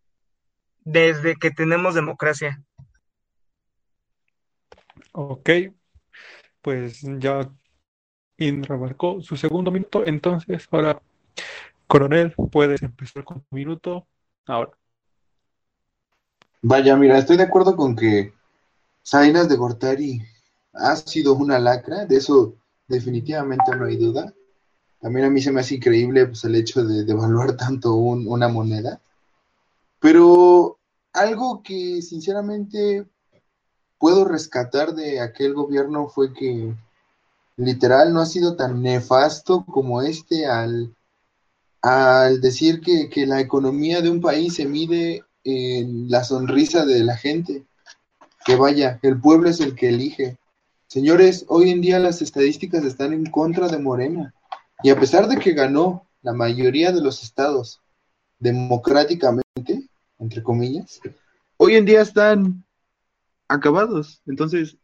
[0.84, 2.62] desde que tenemos democracia.
[5.12, 5.50] Ok,
[6.62, 7.50] pues ya
[8.38, 11.00] Indra marcó su segundo minuto, entonces ahora,
[11.86, 14.06] coronel, puedes empezar con tu minuto
[14.46, 14.72] ahora.
[16.66, 18.32] Vaya, mira, estoy de acuerdo con que
[19.02, 20.22] Salinas de Gortari
[20.72, 22.54] ha sido una lacra, de eso
[22.88, 24.32] definitivamente no hay duda.
[24.98, 28.98] También a mí se me hace increíble pues, el hecho de devaluar tanto una moneda.
[30.00, 30.78] Pero
[31.12, 33.04] algo que sinceramente
[33.98, 36.74] puedo rescatar de aquel gobierno fue que
[37.58, 40.96] literal no ha sido tan nefasto como este al,
[41.82, 47.04] al decir que, que la economía de un país se mide en la sonrisa de
[47.04, 47.64] la gente.
[48.44, 50.38] Que vaya, el pueblo es el que elige.
[50.86, 54.34] Señores, hoy en día las estadísticas están en contra de Morena.
[54.82, 57.80] Y a pesar de que ganó la mayoría de los estados
[58.38, 61.00] democráticamente, entre comillas,
[61.56, 62.64] hoy en día están
[63.48, 64.20] acabados.
[64.26, 64.76] Entonces,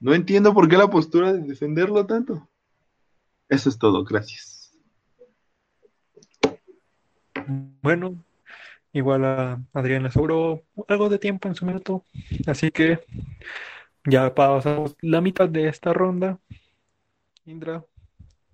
[0.00, 2.46] no entiendo por qué la postura de defenderlo tanto.
[3.48, 4.72] Eso es todo, gracias.
[7.82, 8.24] Bueno,
[8.96, 12.04] igual a Adrián le sobró algo de tiempo en su minuto,
[12.46, 13.00] así que
[14.04, 16.38] ya pasamos la mitad de esta ronda.
[17.44, 17.84] Indra,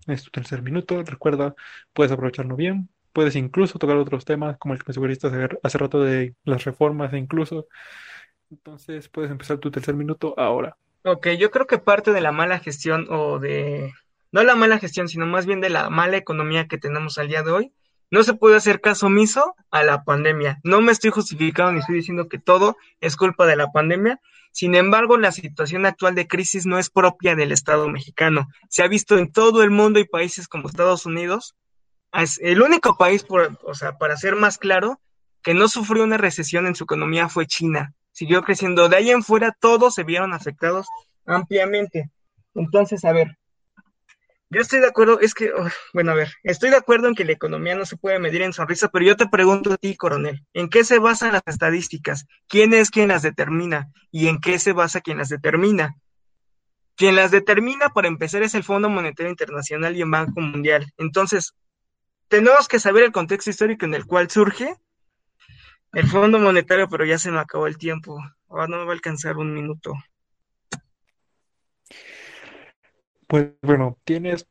[0.07, 1.03] es tu tercer minuto.
[1.05, 1.55] Recuerda,
[1.93, 2.89] puedes aprovecharlo bien.
[3.13, 5.29] Puedes incluso tocar otros temas, como el que me sugeriste
[5.63, 7.67] hace rato de las reformas e incluso.
[8.51, 10.77] Entonces puedes empezar tu tercer minuto ahora.
[11.05, 13.93] Ok, yo creo que parte de la mala gestión o de...
[14.31, 17.43] No la mala gestión, sino más bien de la mala economía que tenemos al día
[17.43, 17.73] de hoy,
[18.13, 20.61] no se puede hacer caso omiso a la pandemia.
[20.63, 24.21] No me estoy justificando ni estoy diciendo que todo es culpa de la pandemia,
[24.53, 28.49] sin embargo, la situación actual de crisis no es propia del Estado mexicano.
[28.69, 31.57] Se ha visto en todo el mundo y países como Estados Unidos.
[32.13, 35.01] Es el único país, por, o sea, para ser más claro,
[35.43, 37.95] que no sufrió una recesión en su economía fue China.
[38.13, 38.91] Siguió creciendo.
[38.91, 40.87] De ahí en fuera, todos se vieron afectados
[41.25, 42.11] ampliamente.
[42.55, 43.39] Entonces, a ver,
[44.53, 45.51] yo estoy de acuerdo, es que,
[45.95, 48.53] bueno, a ver, estoy de acuerdo en que la economía no se puede medir en
[48.53, 52.27] sonrisa, pero yo te pregunto a ti, coronel, ¿en qué se basan las estadísticas?
[52.49, 53.91] ¿Quién es quien las determina?
[54.11, 55.97] ¿Y en qué se basa quien las determina?
[56.97, 60.93] Quien las determina, para empezar, es el Fondo Monetario Internacional y el Banco Mundial.
[60.99, 61.55] Entonces,
[62.29, 64.77] tenemos que saber el contexto histórico en el cual surge
[65.95, 68.23] el Fondo Monetario, pero ya se me acabó el tiempo.
[68.51, 69.95] Ahora no me va a alcanzar un minuto.
[73.33, 74.47] Pues bueno, tienes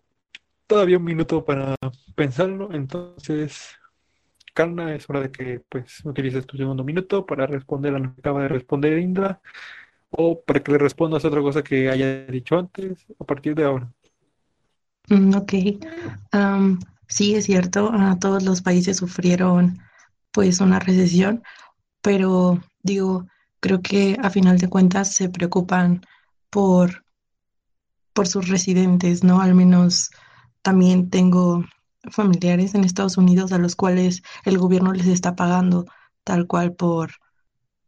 [0.66, 1.76] todavía un minuto para
[2.16, 3.76] pensarlo, entonces,
[4.56, 8.22] Carna, es hora de que pues utilices tu segundo minuto para responder a lo que
[8.22, 9.40] acaba de responder Indra
[10.10, 13.88] o para que le respondas otra cosa que haya dicho antes a partir de ahora.
[15.10, 15.54] Mm, ok,
[17.08, 19.78] sí es cierto, todos los países sufrieron
[20.32, 21.44] pues una recesión,
[22.02, 23.28] pero digo,
[23.60, 26.04] creo que a final de cuentas se preocupan
[26.50, 27.04] por
[28.14, 29.42] por sus residentes, ¿no?
[29.42, 30.10] Al menos
[30.62, 31.64] también tengo
[32.10, 35.86] familiares en Estados Unidos a los cuales el gobierno les está pagando
[36.24, 37.12] tal cual por,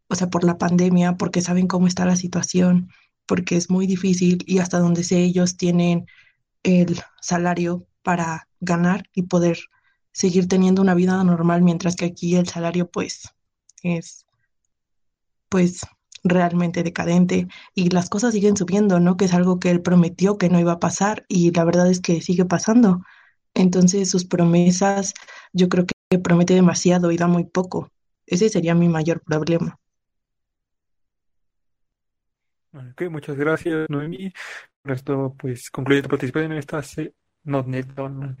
[0.08, 2.90] o sea, por la pandemia, porque saben cómo está la situación,
[3.26, 6.06] porque es muy difícil y hasta donde sé ellos tienen
[6.62, 9.58] el salario para ganar y poder
[10.12, 13.34] seguir teniendo una vida normal, mientras que aquí el salario pues
[13.82, 14.24] es
[15.48, 15.82] pues
[16.24, 19.16] realmente decadente y las cosas siguen subiendo, ¿no?
[19.16, 22.00] Que es algo que él prometió que no iba a pasar y la verdad es
[22.00, 23.02] que sigue pasando.
[23.54, 25.14] Entonces sus promesas
[25.52, 27.90] yo creo que promete demasiado y da muy poco.
[28.26, 29.78] Ese sería mi mayor problema.
[32.72, 34.32] Ok, muchas gracias, Noemi.
[34.82, 36.82] Con esto, pues, concluye tu participación en esta...
[37.44, 38.36] No, no,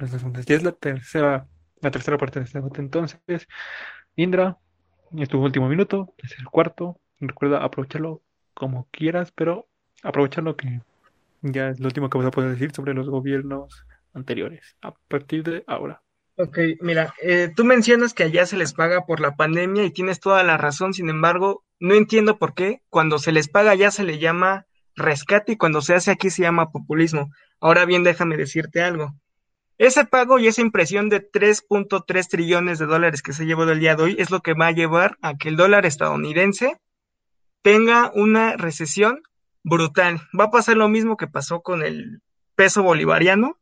[0.46, 1.46] Ya es la tercera,
[1.80, 2.80] la tercera parte de este debate.
[2.80, 3.46] Entonces,
[4.16, 4.58] Indra,
[5.16, 7.00] es tu último minuto, es el cuarto.
[7.28, 8.22] Recuerda aprovecharlo
[8.54, 9.66] como quieras, pero
[10.02, 10.80] aprovecharlo que
[11.42, 13.84] ya es lo último que vas a poder decir sobre los gobiernos
[14.14, 16.00] anteriores, a partir de ahora.
[16.36, 20.18] Ok, mira, eh, tú mencionas que allá se les paga por la pandemia y tienes
[20.18, 24.04] toda la razón, sin embargo, no entiendo por qué cuando se les paga allá se
[24.04, 27.30] le llama rescate y cuando se hace aquí se llama populismo.
[27.60, 29.14] Ahora bien, déjame decirte algo.
[29.78, 33.96] Ese pago y esa impresión de 3.3 trillones de dólares que se llevó del día
[33.96, 36.76] de hoy es lo que va a llevar a que el dólar estadounidense
[37.64, 39.22] tenga una recesión
[39.62, 40.20] brutal.
[40.38, 42.20] Va a pasar lo mismo que pasó con el
[42.54, 43.58] peso bolivariano,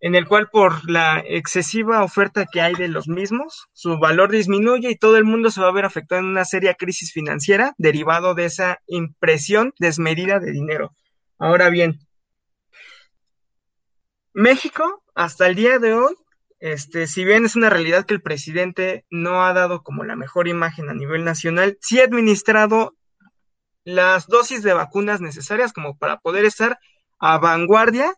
[0.00, 4.90] en el cual por la excesiva oferta que hay de los mismos, su valor disminuye
[4.90, 8.34] y todo el mundo se va a ver afectado en una seria crisis financiera derivado
[8.34, 10.92] de esa impresión desmedida de dinero.
[11.38, 12.00] Ahora bien,
[14.34, 16.14] México, hasta el día de hoy,
[16.58, 20.48] este, si bien es una realidad que el presidente no ha dado como la mejor
[20.48, 22.96] imagen a nivel nacional, sí ha administrado
[23.84, 26.78] las dosis de vacunas necesarias como para poder estar
[27.18, 28.12] a vanguardia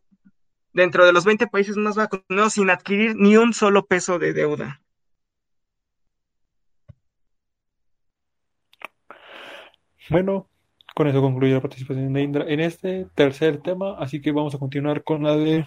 [0.72, 4.80] dentro de los 20 países más vacunados sin adquirir ni un solo peso de deuda.
[10.10, 10.48] Bueno,
[10.94, 14.58] con eso concluye la participación de Indra en este tercer tema, así que vamos a
[14.58, 15.66] continuar con la de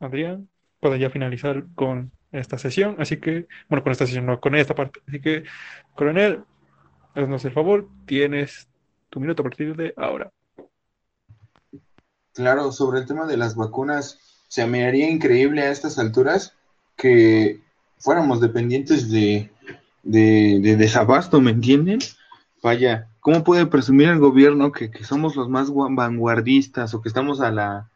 [0.00, 0.48] Adrián
[0.84, 4.74] para ya finalizar con esta sesión, así que, bueno, con esta sesión, no, con esta
[4.74, 5.00] parte.
[5.08, 5.44] Así que,
[5.94, 6.44] coronel,
[7.14, 8.68] haznos el favor, tienes
[9.08, 10.30] tu minuto a partir de ahora.
[12.34, 16.52] Claro, sobre el tema de las vacunas, se me haría increíble a estas alturas
[16.96, 17.62] que
[17.96, 19.50] fuéramos dependientes de,
[20.02, 22.00] de, desabasto, ¿me entienden?
[22.62, 27.50] Vaya, ¿cómo puede presumir el gobierno que, somos los más vanguardistas o que estamos a
[27.50, 27.88] la,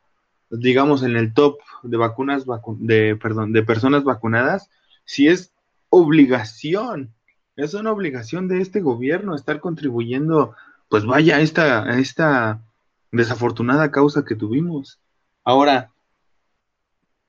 [0.51, 2.45] digamos, en el top de vacunas,
[2.79, 4.71] de, perdón, de personas vacunadas,
[5.05, 5.53] si es
[5.91, 7.15] obligación,
[7.57, 10.55] es una obligación de este gobierno estar contribuyendo,
[10.89, 12.63] pues vaya, esta, a esta
[13.11, 15.01] desafortunada causa que tuvimos.
[15.45, 15.93] Ahora,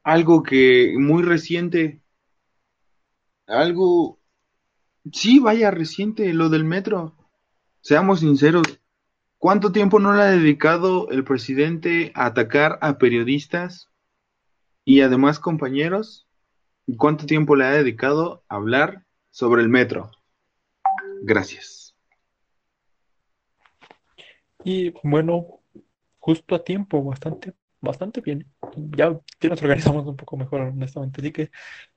[0.03, 2.01] algo que muy reciente,
[3.47, 4.19] algo,
[5.11, 7.15] sí, vaya reciente, lo del metro.
[7.81, 8.79] Seamos sinceros,
[9.39, 13.89] ¿cuánto tiempo no le ha dedicado el presidente a atacar a periodistas
[14.85, 16.27] y además compañeros?
[16.97, 20.11] ¿Cuánto tiempo le ha dedicado a hablar sobre el metro?
[21.23, 21.95] Gracias.
[24.63, 25.61] Y bueno,
[26.19, 28.45] justo a tiempo, bastante, bastante bien.
[28.75, 31.21] Ya, nos organizamos un poco mejor, honestamente.
[31.21, 31.51] Así que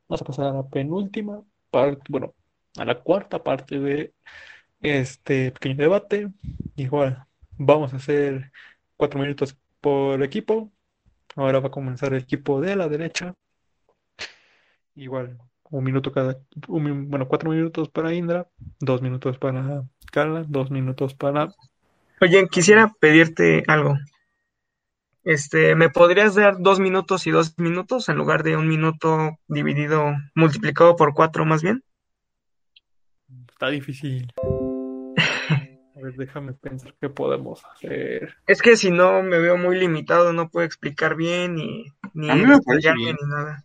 [0.09, 2.35] vamos a pasar a la penúltima parte, bueno,
[2.79, 4.15] a la cuarta parte de
[4.81, 6.29] este pequeño debate.
[6.77, 7.27] Igual,
[7.65, 8.53] vamos a hacer
[8.97, 10.71] cuatro minutos por equipo.
[11.37, 13.35] Ahora va a comenzar el equipo de la derecha.
[14.95, 15.39] Igual,
[15.71, 18.47] un minuto cada, bueno, cuatro minutos para Indra,
[18.79, 21.49] dos minutos para Carla, dos minutos para...
[22.21, 23.97] Oye, quisiera pedirte algo.
[25.25, 30.13] Este, ¿me podrías dar dos minutos y dos minutos en lugar de un minuto dividido,
[30.35, 31.83] multiplicado por cuatro más bien?
[33.49, 34.31] Está difícil.
[36.03, 38.35] A ver, déjame pensar qué podemos hacer.
[38.49, 42.35] Es que si no me veo muy limitado, no puedo explicar bien ni, ni A
[42.35, 43.17] mí me parece bien.
[43.23, 43.65] ni nada.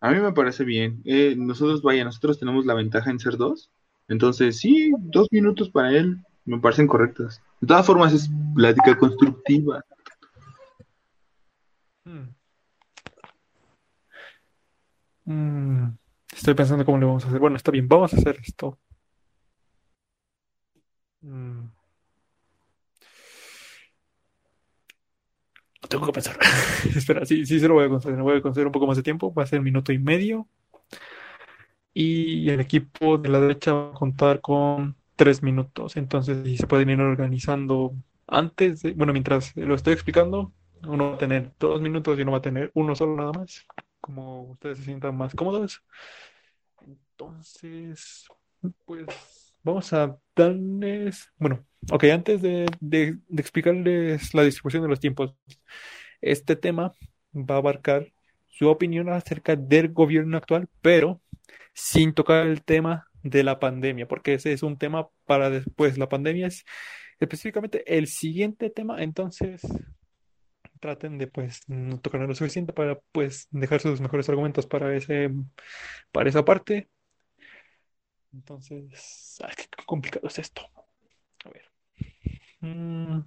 [0.00, 1.00] A mí me parece bien.
[1.04, 3.70] Eh, nosotros, vaya, nosotros tenemos la ventaja en ser dos.
[4.08, 7.40] Entonces, sí, dos minutos para él me parecen correctos.
[7.60, 9.84] De todas formas, es plática constructiva.
[12.04, 12.34] Hmm.
[15.24, 15.96] Mm,
[16.32, 17.38] estoy pensando cómo le vamos a hacer.
[17.38, 18.76] Bueno, está bien, vamos a hacer esto.
[21.22, 21.59] Mm.
[25.90, 26.38] Tengo que pensar.
[26.94, 28.16] Espera, sí, sí se lo voy a conceder.
[28.22, 29.34] voy a conceder un poco más de tiempo.
[29.34, 30.46] Va a ser minuto y medio.
[31.92, 35.96] Y el equipo de la derecha va a contar con tres minutos.
[35.96, 37.92] Entonces, si se pueden ir organizando
[38.28, 40.52] antes, bueno, mientras lo estoy explicando,
[40.86, 43.66] uno va a tener dos minutos y uno va a tener uno solo nada más,
[44.00, 45.82] como ustedes se sientan más cómodos.
[46.86, 48.28] Entonces,
[48.86, 55.34] pues vamos a darles, bueno, ok, antes de, explicarles la distribución de los tiempos,
[56.20, 56.92] este tema
[57.34, 58.12] va a abarcar
[58.48, 61.20] su opinión acerca del gobierno actual, pero
[61.72, 65.98] sin tocar el tema de la pandemia, porque ese es un tema para después.
[65.98, 66.64] La pandemia es
[67.20, 69.62] específicamente el siguiente tema, entonces
[70.80, 75.30] traten de pues no tocar lo suficiente para pues dejar sus mejores argumentos para ese
[76.10, 76.88] para esa parte.
[78.32, 80.62] Entonces, ay, qué complicado es esto.
[81.44, 81.70] A ver.
[82.60, 83.20] Mm,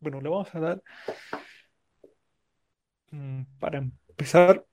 [0.00, 0.82] bueno, le vamos a dar
[3.10, 4.64] mm, para empezar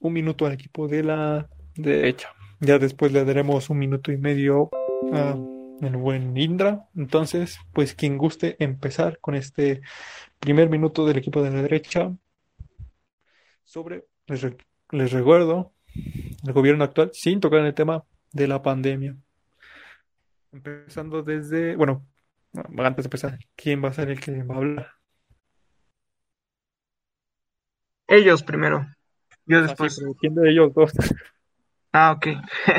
[0.00, 2.34] un minuto al equipo de la derecha.
[2.60, 4.70] Ya después le daremos un minuto y medio
[5.12, 5.36] a
[5.80, 6.88] el buen Indra.
[6.96, 9.82] Entonces, pues quien guste empezar con este
[10.38, 12.12] primer minuto del equipo de la derecha
[13.64, 19.16] sobre, les, recuerdo, el gobierno actual, sin tocar el tema de la pandemia.
[20.52, 22.06] Empezando desde, bueno,
[22.78, 24.92] antes de empezar, ¿quién va a ser el que va a hablar?
[28.08, 28.86] Ellos primero.
[29.46, 30.00] Yo Ah, sí, después.
[30.20, 30.92] ¿quién de ellos dos?
[31.94, 32.26] Ah, ok.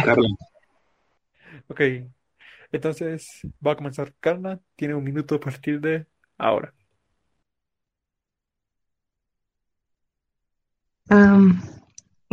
[0.03, 0.27] Carla.
[1.67, 1.81] Ok,
[2.71, 4.59] entonces va a comenzar Carla.
[4.75, 6.73] Tiene un minuto a partir de ahora.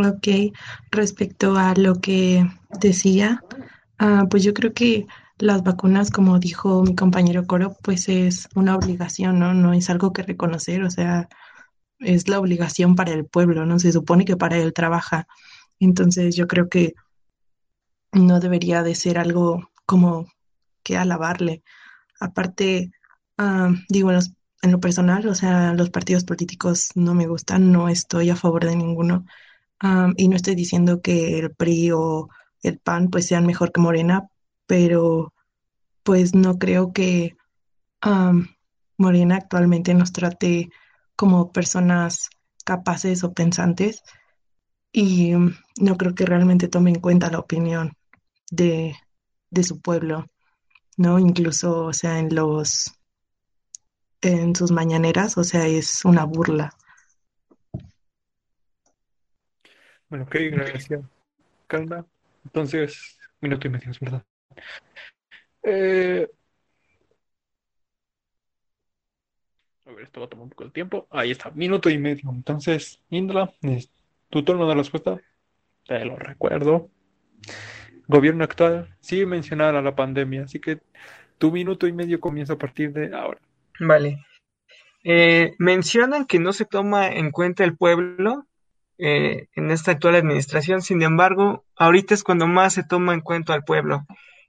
[0.07, 0.55] Ok,
[0.90, 2.46] respecto a lo que
[2.80, 3.42] decía,
[3.98, 5.07] ah, pues yo creo que
[5.38, 9.55] las vacunas, como dijo mi compañero Coro, pues es una obligación, ¿no?
[9.55, 11.28] No es algo que reconocer, o sea,
[11.98, 13.78] es la obligación para el pueblo, ¿no?
[13.78, 15.26] Se supone que para él trabaja.
[15.78, 16.94] Entonces yo creo que
[18.12, 20.26] no debería de ser algo como
[20.82, 21.62] que alabarle.
[22.20, 22.92] Aparte,
[23.38, 28.30] ah, digo, en lo personal, o sea, los partidos políticos no me gustan, no estoy
[28.30, 29.24] a favor de ninguno.
[29.80, 32.28] Am, y no estoy diciendo que el PRI o
[32.62, 34.28] el PAN pues sean mejor que Morena,
[34.66, 35.32] pero
[36.02, 37.36] pues no creo que
[38.00, 38.48] am,
[38.98, 40.70] Morena actualmente nos trate
[41.16, 42.30] como personas
[42.64, 44.02] capaces o pensantes
[44.92, 47.92] y mm, no creo que realmente tome en cuenta la opinión
[48.50, 48.94] de,
[49.50, 50.26] de su pueblo,
[50.96, 51.18] ¿no?
[51.18, 52.92] Incluso, o sea, en los
[54.22, 56.74] en sus mañaneras, o sea, es una burla.
[60.11, 60.88] Bueno, ok, gracias,
[61.68, 62.04] Carla.
[62.44, 64.24] Entonces, minuto y medio, es verdad.
[65.62, 66.28] Eh,
[69.86, 71.06] a ver, esto va a tomar un poco de tiempo.
[71.11, 72.28] Ahí está, minuto y medio.
[72.28, 73.88] Entonces, Indra, es
[74.30, 75.20] tu turno de respuesta.
[75.86, 76.90] Te lo recuerdo.
[78.08, 80.80] Gobierno actual, sí mencionar a la pandemia, así que
[81.38, 83.40] tu minuto y medio comienza a partir de ahora.
[83.78, 84.26] Vale.
[85.04, 88.48] Eh, mencionan que no se toma en cuenta el pueblo
[89.03, 93.55] eh, en esta actual administración, sin embargo, ahorita es cuando más se toma en cuenta
[93.55, 94.05] al pueblo.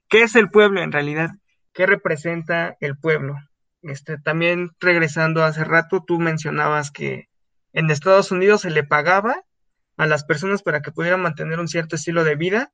[0.08, 1.30] ¿Qué es el pueblo en realidad?
[1.72, 3.36] ¿Qué representa el pueblo?
[3.80, 7.28] Este, también regresando hace rato, tú mencionabas que
[7.72, 9.42] en Estados Unidos se le pagaba
[9.96, 12.72] a las personas para que pudieran mantener un cierto estilo de vida.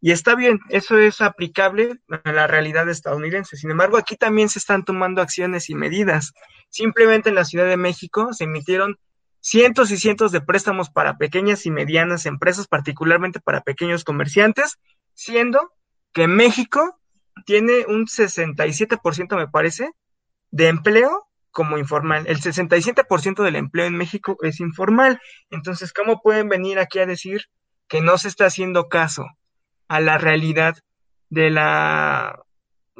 [0.00, 3.56] Y está bien, eso es aplicable a la realidad estadounidense.
[3.56, 6.32] Sin embargo, aquí también se están tomando acciones y medidas.
[6.70, 8.98] Simplemente en la Ciudad de México se emitieron
[9.40, 14.78] cientos y cientos de préstamos para pequeñas y medianas empresas, particularmente para pequeños comerciantes,
[15.14, 15.72] siendo
[16.12, 17.00] que México
[17.46, 19.90] tiene un 67%, me parece,
[20.50, 22.26] de empleo como informal.
[22.26, 25.20] El 67% del empleo en México es informal.
[25.50, 27.46] Entonces, ¿cómo pueden venir aquí a decir
[27.88, 29.26] que no se está haciendo caso
[29.88, 30.76] a la realidad
[31.28, 32.44] de la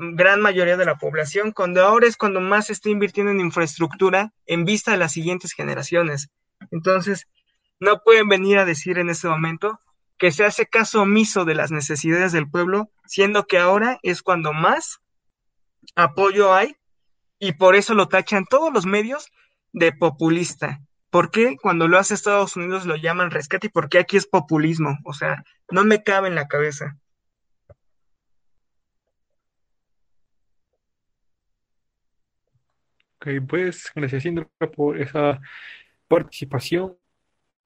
[0.01, 4.32] gran mayoría de la población, cuando ahora es cuando más se está invirtiendo en infraestructura
[4.46, 6.30] en vista de las siguientes generaciones.
[6.70, 7.28] Entonces,
[7.78, 9.80] no pueden venir a decir en este momento
[10.18, 14.53] que se hace caso omiso de las necesidades del pueblo, siendo que ahora es cuando
[14.53, 15.01] más
[15.94, 16.76] apoyo hay
[17.38, 19.30] y por eso lo tachan todos los medios
[19.72, 20.80] de populista.
[21.11, 24.26] ¿Por qué cuando lo hace Estados Unidos lo llaman rescate y por qué aquí es
[24.26, 24.98] populismo?
[25.05, 26.96] O sea, no me cabe en la cabeza.
[33.21, 35.41] Ok, pues gracias Indra por esa
[36.09, 36.97] participación.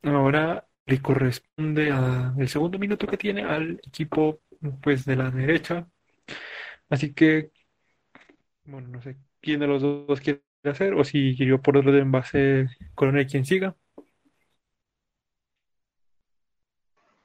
[0.03, 4.41] Ahora le corresponde a el segundo minuto que tiene al equipo
[4.83, 5.87] pues de la derecha.
[6.91, 7.53] Así que,
[8.65, 12.21] bueno, no sé quién de los dos quiere hacer o si yo por orden va
[12.21, 13.77] a ser coronel quien siga.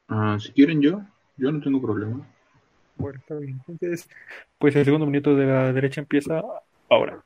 [0.07, 1.01] Ah, si quieren yo,
[1.37, 2.27] yo no tengo problema.
[2.95, 3.59] Bueno, está bien.
[3.67, 4.07] Entonces,
[4.59, 6.43] pues el segundo minuto de la derecha empieza
[6.89, 7.23] ahora.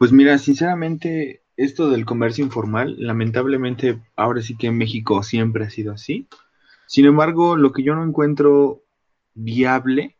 [0.00, 5.68] Pues mira, sinceramente, esto del comercio informal, lamentablemente, ahora sí que en México siempre ha
[5.68, 6.26] sido así.
[6.86, 8.82] Sin embargo, lo que yo no encuentro
[9.34, 10.16] viable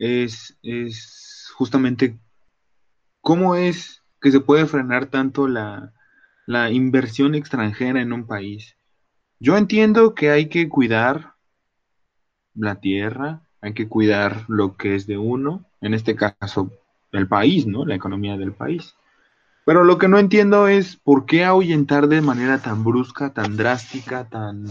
[0.00, 2.18] es, es justamente
[3.20, 5.92] cómo es que se puede frenar tanto la,
[6.44, 8.74] la inversión extranjera en un país.
[9.38, 11.36] Yo entiendo que hay que cuidar
[12.52, 16.72] la tierra, hay que cuidar lo que es de uno, en este caso
[17.12, 17.84] el país, ¿no?
[17.84, 18.94] La economía del país.
[19.64, 24.28] Pero lo que no entiendo es por qué ahuyentar de manera tan brusca, tan drástica,
[24.28, 24.64] tan,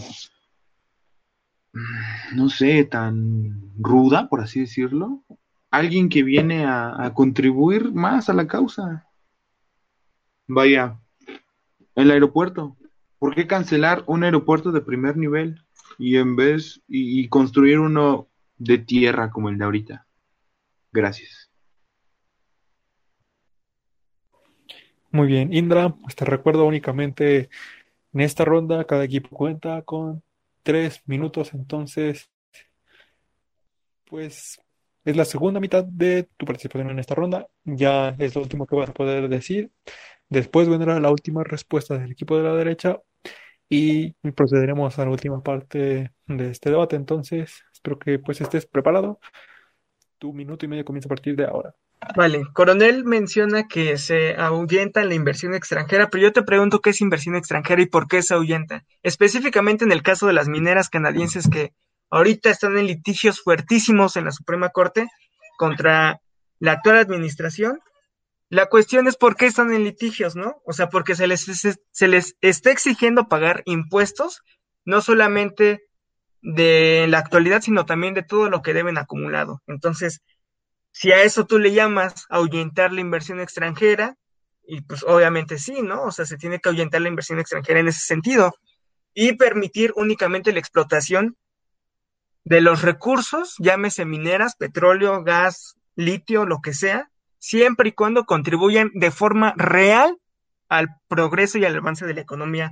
[2.34, 5.24] no sé, tan ruda, por así decirlo,
[5.70, 9.06] alguien que viene a, contribuir más a la causa.
[10.48, 11.00] Vaya,
[11.94, 12.76] el aeropuerto.
[13.20, 15.64] ¿Por qué cancelar un aeropuerto de primer nivel
[16.00, 20.08] y en vez y construir uno de tierra como el de ahorita?
[20.92, 21.47] Gracias.
[25.12, 27.50] Muy bien, Indra, pues te recuerdo únicamente
[28.14, 30.24] en esta ronda cada equipo cuenta con
[30.64, 32.32] tres minutos, entonces
[34.06, 34.62] pues
[35.06, 38.76] es la segunda mitad de tu participación en esta ronda, ya es lo último que
[38.76, 39.72] vas a poder decir.
[40.30, 43.00] Después vendrá la última respuesta del equipo de la derecha
[43.70, 46.96] y procederemos a la última parte de este debate.
[46.98, 49.20] Entonces, espero que pues estés preparado.
[50.20, 51.74] Tu minuto y medio comienza a partir de ahora.
[52.16, 57.02] Vale, Coronel menciona que se ahuyenta la inversión extranjera, pero yo te pregunto qué es
[57.02, 58.86] inversión extranjera y por qué se ahuyenta.
[59.04, 61.74] Específicamente en el caso de las mineras canadienses que
[62.10, 65.08] ahorita están en litigios fuertísimos en la Suprema Corte
[65.58, 66.22] contra
[66.60, 67.80] la actual administración.
[68.50, 70.62] La cuestión es por qué están en litigios, ¿no?
[70.66, 71.46] O sea, porque se les,
[71.92, 74.44] se les está exigiendo pagar impuestos,
[74.86, 75.84] no solamente
[76.42, 79.62] de la actualidad, sino también de todo lo que deben acumulado.
[79.68, 80.22] Entonces,
[81.00, 84.16] si a eso tú le llamas ahuyentar la inversión extranjera,
[84.66, 86.02] y pues obviamente sí, ¿no?
[86.02, 88.56] O sea, se tiene que ahuyentar la inversión extranjera en ese sentido
[89.14, 91.38] y permitir únicamente la explotación
[92.46, 98.90] de los recursos, llámese mineras, petróleo, gas, litio, lo que sea, siempre y cuando contribuyan
[98.96, 100.18] de forma real
[100.68, 102.72] al progreso y al avance de la economía.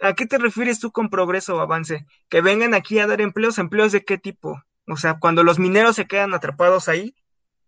[0.00, 2.04] ¿A qué te refieres tú con progreso o avance?
[2.28, 4.60] Que vengan aquí a dar empleos, empleos de qué tipo?
[4.88, 7.14] O sea, cuando los mineros se quedan atrapados ahí,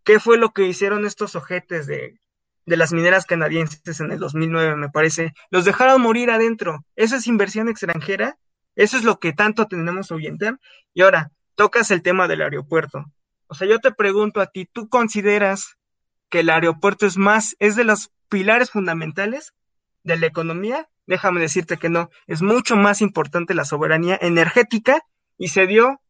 [0.04, 2.20] ¿qué fue lo que hicieron estos ojetes de,
[2.66, 5.32] de las mineras canadienses en el 2009, me parece?
[5.50, 6.84] Los dejaron morir adentro.
[6.96, 8.38] ¿Esa es inversión extranjera?
[8.76, 10.58] Eso es lo que tanto tenemos que ahuyentar.
[10.94, 13.04] Y ahora, tocas el tema del aeropuerto.
[13.46, 15.76] O sea, yo te pregunto a ti, ¿tú consideras
[16.30, 19.52] que el aeropuerto es más, es de los pilares fundamentales
[20.04, 20.88] de la economía?
[21.06, 25.02] Déjame decirte que no, es mucho más importante la soberanía energética
[25.36, 26.00] y se dio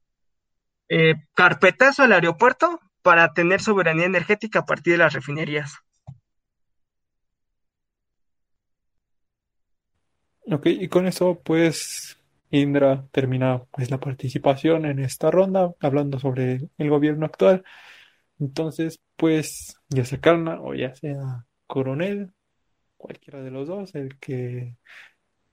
[0.89, 5.75] eh, carpetazo al aeropuerto para tener soberanía energética a partir de las refinerías.
[10.53, 12.19] Ok, y con eso pues
[12.51, 17.65] Indra termina pues la participación en esta ronda hablando sobre el gobierno actual.
[18.41, 22.33] Entonces, pues ya sea Karna o ya sea Coronel,
[22.97, 24.77] cualquiera de los dos, el que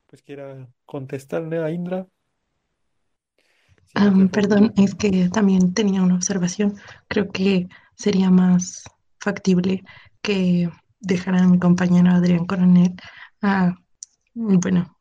[0.08, 2.08] pues quiera contestarle a Indra.
[4.32, 6.76] Perdón, es que también tenía una observación.
[7.08, 8.84] Creo que sería más
[9.20, 9.84] factible
[10.22, 10.70] que
[11.00, 12.96] dejara a mi compañero Adrián Coronel,
[13.42, 13.76] a,
[14.34, 14.98] bueno,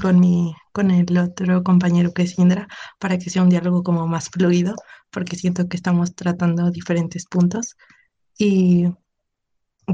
[0.00, 2.68] con mi, con el otro compañero que es Indra,
[2.98, 4.74] para que sea un diálogo como más fluido,
[5.10, 7.76] porque siento que estamos tratando diferentes puntos
[8.38, 8.86] y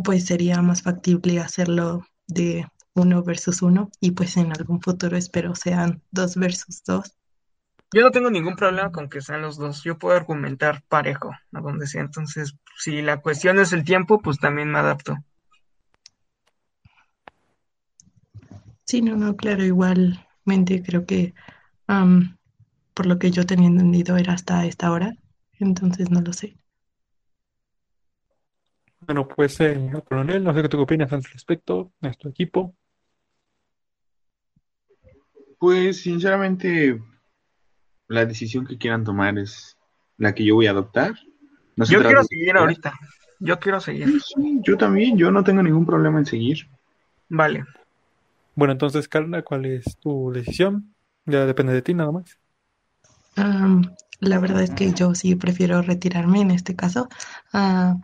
[0.04, 5.54] pues sería más factible hacerlo de uno versus uno y pues en algún futuro espero
[5.54, 7.19] sean dos versus dos.
[7.92, 11.60] Yo no tengo ningún problema con que sean los dos, yo puedo argumentar parejo a
[11.60, 15.16] donde sea, entonces si la cuestión es el tiempo, pues también me adapto.
[18.84, 21.34] Sí, no, no, claro, igualmente creo que
[22.94, 25.12] por lo que yo tenía entendido era hasta esta hora,
[25.58, 26.56] entonces no lo sé.
[29.00, 32.76] Bueno, pues, eh, coronel, no sé qué tú opinas al respecto, nuestro equipo.
[35.58, 37.00] Pues, sinceramente,
[38.10, 39.78] la decisión que quieran tomar es
[40.18, 41.14] la que yo voy a adoptar.
[41.76, 42.92] yo quiero seguir ahorita.
[43.38, 44.20] Yo quiero seguir.
[44.62, 46.68] yo también, yo no tengo ningún problema en seguir.
[47.28, 47.64] Vale.
[48.56, 50.92] Bueno, entonces, Carla, ¿cuál es tu decisión?
[51.24, 52.36] Ya depende de ti nada más.
[54.18, 57.08] la verdad es que yo sí prefiero retirarme en este caso
[57.52, 57.94] ah,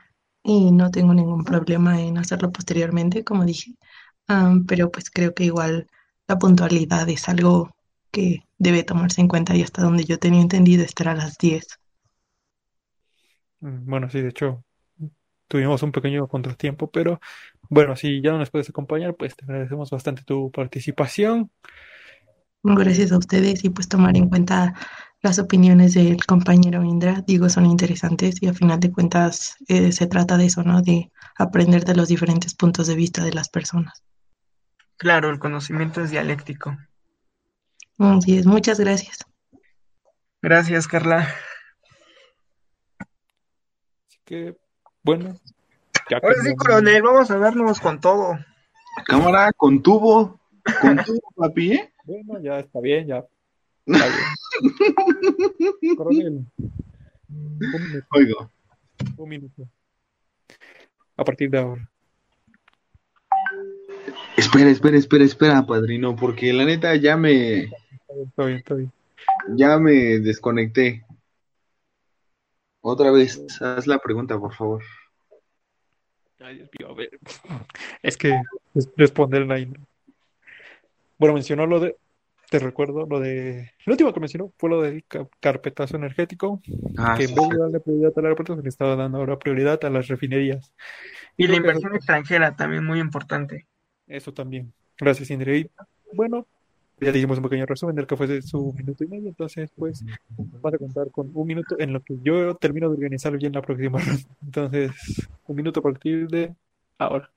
[0.44, 3.74] y no tengo ningún problema en hacerlo posteriormente, como dije,
[4.68, 5.88] pero pues creo que igual
[6.28, 7.74] la puntualidad es algo
[8.12, 11.66] que debe tomarse en cuenta y hasta donde yo tenía entendido estar a las 10.
[13.60, 14.64] Mm, bueno, sí, de hecho,
[15.48, 17.20] tuvimos un pequeño contratiempo, pero
[17.68, 21.50] bueno, si ya no nos puedes acompañar, pues te agradecemos bastante tu participación.
[22.62, 24.74] Gracias a ustedes y pues tomar en cuenta
[25.22, 30.06] las opiniones del compañero Indra, digo, son interesantes y a final de cuentas eh, se
[30.06, 30.82] trata de eso, ¿no?
[30.82, 34.02] De aprender de los diferentes puntos de vista de las personas.
[34.96, 36.76] Claro, el conocimiento es dialéctico.
[37.98, 39.18] Así es, muchas gracias.
[40.42, 41.28] Gracias, Carla.
[44.08, 44.56] Así que,
[45.02, 45.38] bueno,
[46.22, 48.38] Ahora sí, coronel, vamos a darnos con todo.
[49.06, 50.38] Cámara, con tubo.
[50.80, 51.92] Con tubo, papi, ¿eh?
[52.04, 53.24] Bueno, ya está bien, ya.
[53.86, 54.06] Está
[55.80, 55.96] bien.
[55.96, 56.46] coronel.
[57.28, 58.06] Un minuto.
[58.12, 58.50] Oigo.
[59.16, 59.68] Un minuto.
[61.16, 61.88] A partir de ahora.
[64.36, 67.70] Espera, espera, espera, espera, padrino, porque la neta ya me.
[68.24, 68.92] Está bien, está bien.
[69.48, 71.04] Ya me desconecté.
[72.80, 74.82] Otra vez, haz la pregunta, por favor.
[76.38, 77.10] Ay, Dios mío, a ver.
[78.02, 78.40] Es que
[78.96, 79.72] responder ahí.
[81.18, 81.96] Bueno, mencionó lo de.
[82.48, 83.72] Te recuerdo lo de.
[83.86, 85.04] Lo último que mencionó fue lo del
[85.40, 86.60] carpetazo energético.
[86.96, 89.84] Ah, que en vez de darle prioridad al aeropuerto, se le estaba dando ahora prioridad
[89.84, 90.72] a las refinerías.
[91.36, 93.66] Y, la inversión extranjera también muy importante.
[94.06, 94.72] Eso también.
[94.96, 95.70] Gracias, Indre.
[96.12, 96.46] bueno,
[97.00, 100.04] ya dijimos un pequeño resumen del que fue su minuto y medio, entonces pues
[100.62, 103.62] vas a contar con un minuto en lo que yo termino de organizar bien la
[103.62, 104.22] próxima ronda.
[104.42, 104.92] Entonces,
[105.46, 106.54] un minuto a partir de
[106.98, 107.32] ahora.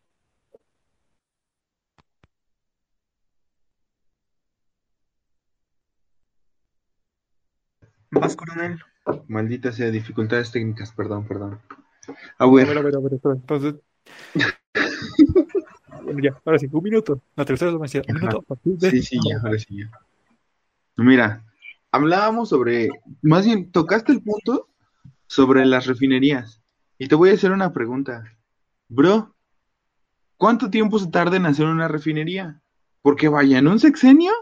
[8.12, 8.76] Vas, coronel.
[9.28, 11.60] Maldita sea, dificultades técnicas, perdón, perdón.
[12.40, 13.76] A A ver, ver, a ver, a ver, entonces.
[16.04, 17.22] Bueno, ya, ahora sí, un minuto.
[17.36, 18.02] La tercera es la.
[18.08, 19.92] Un minuto de sí, sí, ya, ahora sí, ya.
[20.98, 21.44] Mira,
[21.92, 22.90] hablábamos sobre,
[23.22, 24.68] más bien, tocaste el punto
[25.28, 26.62] sobre las refinerías.
[26.98, 28.24] Y te voy a hacer una pregunta.
[28.90, 29.34] Bro,
[30.38, 32.62] ¿cuánto tiempo se tarda en hacer una refinería?
[33.02, 34.34] Porque vaya, en un sexenio,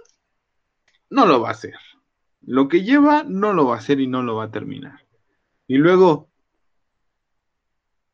[1.10, 1.76] no lo va a hacer.
[2.42, 5.06] Lo que lleva, no lo va a hacer y no lo va a terminar.
[5.68, 6.27] Y luego,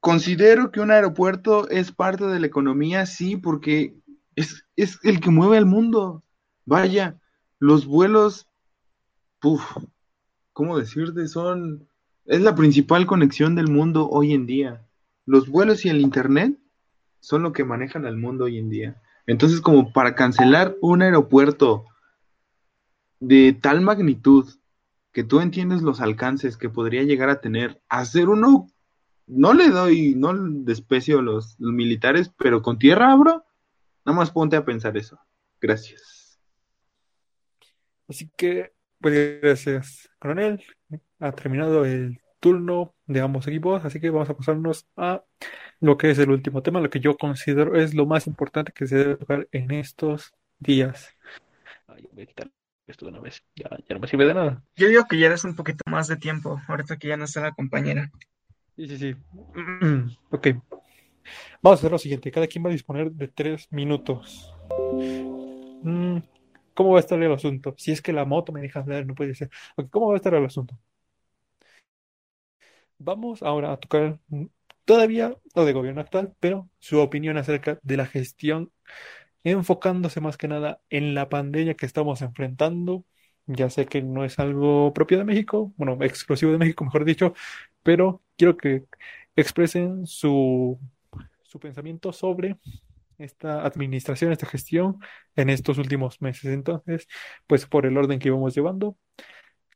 [0.04, 3.95] considero que un aeropuerto es parte de la economía, sí, porque
[4.36, 6.26] es, es el que mueve el mundo.
[6.66, 7.22] Vaya,
[7.58, 8.49] los vuelos,
[9.39, 9.64] puf,
[10.51, 11.30] ¿cómo decirte?
[11.30, 11.88] Son,
[12.26, 14.86] es la principal conexión del mundo hoy en día.
[15.26, 16.60] Los vuelos y el internet
[17.22, 19.01] son lo que manejan al mundo hoy en día.
[19.26, 21.86] Entonces, como para cancelar un aeropuerto
[23.22, 24.49] de tal magnitud
[25.14, 28.68] que tú entiendes los alcances que podría llegar a tener, hacer uno,
[29.36, 33.46] no le doy, no desprecio a los, los militares, pero con tierra, bro,
[34.06, 35.20] nada más ponte a pensar eso.
[35.60, 36.40] Gracias.
[38.08, 40.64] Así que, pues gracias, coronel.
[41.20, 45.24] Ha terminado el turno de ambos equipos, así que vamos a pasarnos a
[45.80, 48.88] lo que es el último tema, lo que yo considero es lo más importante que
[48.88, 51.16] se debe tocar en estos días.
[51.88, 52.52] Ay, voy a quitar
[52.86, 54.62] esto de una vez, ya, ya no me sirve de nada.
[54.76, 57.42] Yo digo que ya des un poquito más de tiempo, ahorita que ya no está
[57.42, 58.12] la compañera.
[58.76, 59.15] Sí, sí, sí.
[60.32, 60.47] Ok.
[61.61, 62.32] Vamos a hacer lo siguiente.
[62.32, 64.53] Cada quien va a disponer de tres minutos.
[65.82, 66.19] Mm,
[66.74, 67.76] ¿Cómo va a estar el asunto?
[67.78, 69.49] Si es que la moto me deja hablar, no puede ser.
[69.76, 70.78] Ok, ¿cómo va a estar el asunto?
[72.97, 74.45] Vamos ahora a tocar mm,
[74.86, 78.71] todavía lo de gobierno actual, pero su opinión acerca de la gestión,
[79.43, 83.05] enfocándose más que nada en la pandemia que estamos enfrentando.
[83.47, 87.34] Ya sé que no es algo propio de México, bueno, exclusivo de México, mejor dicho,
[87.84, 88.86] pero quiero que
[89.36, 90.80] expresen su,
[91.44, 92.58] su pensamiento sobre
[93.18, 95.00] esta administración, esta gestión
[95.36, 96.46] en estos últimos meses.
[96.46, 97.08] Entonces,
[97.48, 98.98] pues por el orden que íbamos llevando,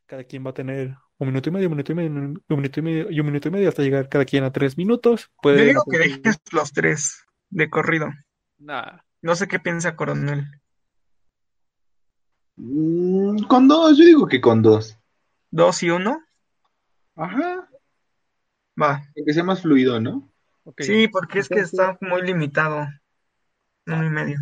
[0.06, 2.80] cada quien va a tener un minuto y medio, un minuto y medio, un minuto
[2.80, 5.22] y medio y un minuto y medio hasta llegar cada quien a tres minutos.
[5.22, 8.08] Yo Puede digo que dejes los tres de corrido.
[8.58, 10.46] Nah, No sé qué piensa coronel.
[12.56, 14.98] Mm, con dos, yo digo que con dos.
[15.50, 16.22] ¿Dos y uno?
[17.16, 17.57] Ajá,
[18.80, 19.02] Va.
[19.14, 20.28] que sea más fluido, ¿no?
[20.78, 22.86] Sí, porque es que está muy limitado.
[23.86, 24.38] Uno y medio.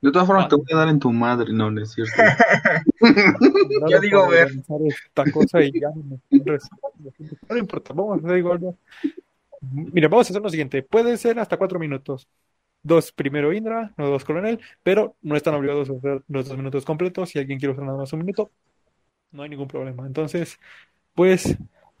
[0.00, 0.48] De todas formas, Ah.
[0.48, 2.12] te voy a dar en tu madre, no, no es cierto.
[3.90, 4.48] Yo digo ver.
[4.88, 5.90] esta cosa y ya.
[7.48, 8.60] No importa, vamos a hacer igual.
[8.60, 8.76] ¿no?
[9.60, 10.82] Mira, vamos a hacer lo siguiente.
[10.82, 12.28] Puede ser hasta cuatro minutos.
[12.82, 16.84] Dos primero Indra, no dos coronel, pero no están obligados a hacer los dos minutos
[16.84, 17.30] completos.
[17.30, 18.50] Si alguien quiere usar nada más un minuto,
[19.32, 20.06] no hay ningún problema.
[20.06, 20.58] Entonces,
[21.14, 21.56] pues,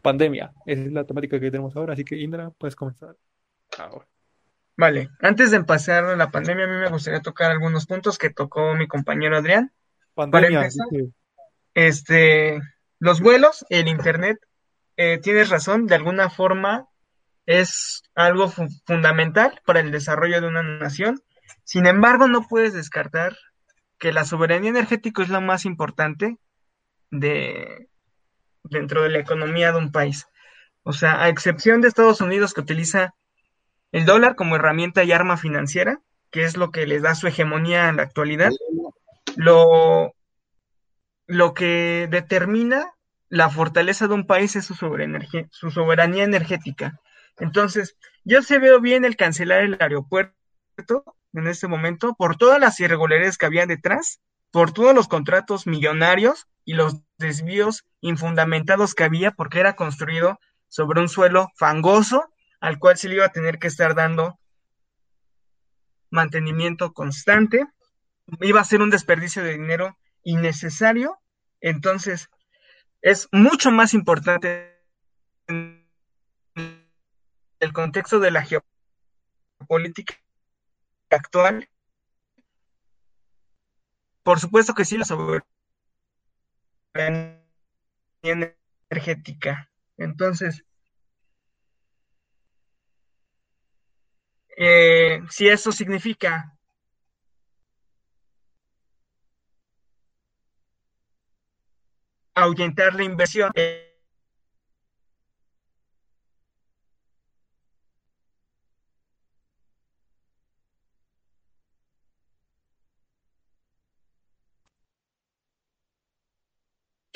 [0.08, 0.52] pandemia.
[0.66, 1.92] Esa es la temática que tenemos ahora.
[1.92, 3.14] Así que, Indra, puedes comenzar
[3.78, 4.06] ahora.
[4.76, 8.74] Vale, antes de empezar la pandemia, a mí me gustaría tocar algunos puntos que tocó
[8.74, 9.72] mi compañero Adrián.
[10.14, 11.12] Pandemia, empezar, dice,
[11.74, 12.60] Este,
[13.00, 14.38] los vuelos, el internet,
[14.96, 16.86] eh, tienes razón, de alguna forma
[17.46, 21.20] es algo fu- fundamental para el desarrollo de una nación.
[21.64, 23.36] Sin embargo, no puedes descartar
[23.98, 26.36] que la soberanía energética es lo más importante
[27.10, 27.88] de,
[28.70, 30.26] dentro de la economía de un país.
[30.82, 33.14] O sea, a excepción de Estados Unidos que utiliza
[33.92, 36.00] el dólar como herramienta y arma financiera,
[36.30, 38.50] que es lo que les da su hegemonía en la actualidad,
[39.36, 40.14] lo,
[41.26, 42.92] lo que determina
[43.28, 46.98] la fortaleza de un país es su, su soberanía energética.
[47.38, 50.34] Entonces, yo se veo bien el cancelar el aeropuerto
[51.34, 56.48] en este momento por todas las irregularidades que había detrás, por todos los contratos millonarios
[56.64, 60.38] y los desvíos infundamentados que había porque era construido
[60.68, 62.28] sobre un suelo fangoso
[62.60, 64.38] al cual se le iba a tener que estar dando
[66.10, 67.66] mantenimiento constante.
[68.40, 71.18] Iba a ser un desperdicio de dinero innecesario.
[71.60, 72.28] Entonces,
[73.00, 74.82] es mucho más importante
[75.46, 75.88] en
[77.60, 80.14] el contexto de la geopolítica
[81.10, 81.68] actual.
[84.28, 85.42] Por supuesto que sí, la soberanía
[88.20, 89.70] energética.
[89.96, 90.66] Entonces,
[94.58, 96.58] eh, si eso significa
[102.34, 103.50] ahuyentar la inversión,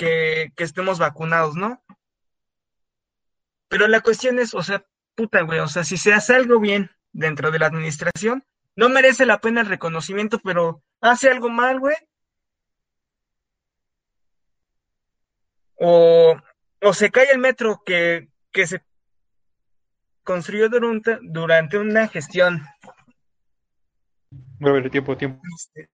[0.02, 1.80] Que, que estemos vacunados, ¿no?
[3.68, 4.84] Pero la cuestión es, o sea,
[5.14, 8.44] puta, güey, o sea, si se hace algo bien dentro de la administración,
[8.74, 11.94] no merece la pena el reconocimiento, pero hace algo mal, güey.
[15.76, 16.34] O,
[16.80, 18.84] o se cae el metro que, que se
[20.24, 22.60] construyó durante, durante una gestión.
[24.60, 25.40] A ver, tiempo, tiempo.
[25.56, 25.88] Este,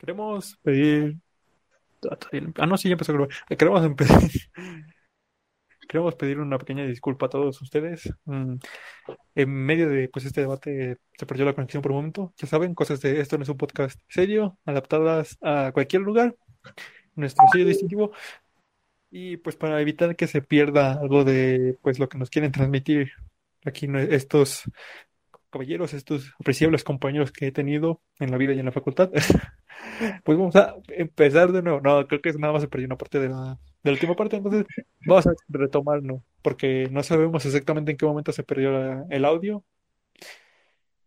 [0.00, 1.18] Queremos pedir.
[2.10, 2.16] Ah,
[2.56, 3.36] ah, no, sí, ya empezó a grabar.
[3.58, 4.18] Queremos empezar.
[5.88, 8.10] Queremos pedir una pequeña disculpa a todos ustedes.
[8.24, 8.54] Mm,
[9.34, 12.32] En medio de pues este debate se perdió la conexión por un momento.
[12.38, 16.34] Ya saben, cosas de esto no es un podcast serio, adaptadas a cualquier lugar,
[17.14, 18.12] nuestro sello distintivo.
[19.10, 23.12] Y pues para evitar que se pierda algo de pues lo que nos quieren transmitir
[23.66, 24.62] aquí estos
[25.50, 29.10] caballeros, estos apreciables compañeros que he tenido en la vida y en la facultad,
[30.24, 31.80] pues vamos a empezar de nuevo.
[31.80, 34.36] No, creo que nada más se perdió una parte de la, de la última parte,
[34.36, 34.66] entonces
[35.06, 39.64] vamos a retomarlo, porque no sabemos exactamente en qué momento se perdió la- el audio.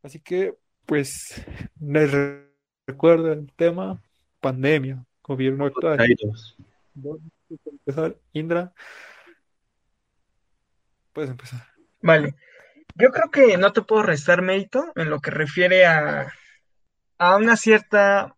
[0.02, 0.54] Así que,
[0.86, 1.46] pues,
[1.80, 2.50] les re-
[2.88, 4.02] recuerdo el tema,
[4.42, 5.98] pandemia, gobierno actual.
[5.98, 6.58] Kairos.
[6.94, 8.18] ¿Dónde puedes empezar?
[8.34, 8.74] Indra,
[11.14, 11.62] puedes empezar.
[12.02, 12.36] Vale.
[12.96, 16.32] Yo creo que no te puedo restar mérito en lo que refiere a,
[17.18, 18.36] a una cierta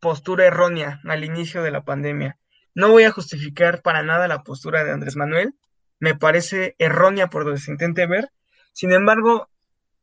[0.00, 2.38] postura errónea al inicio de la pandemia.
[2.74, 5.54] No voy a justificar para nada la postura de Andrés Manuel.
[5.98, 8.30] Me parece errónea por donde se intente ver.
[8.72, 9.48] Sin embargo,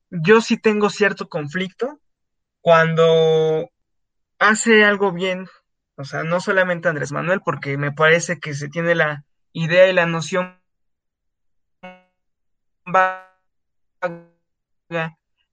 [0.09, 2.01] yo sí tengo cierto conflicto
[2.61, 3.69] cuando
[4.39, 5.47] hace algo bien.
[5.97, 9.23] O sea, no solamente Andrés Manuel, porque me parece que se tiene la
[9.53, 10.59] idea y la noción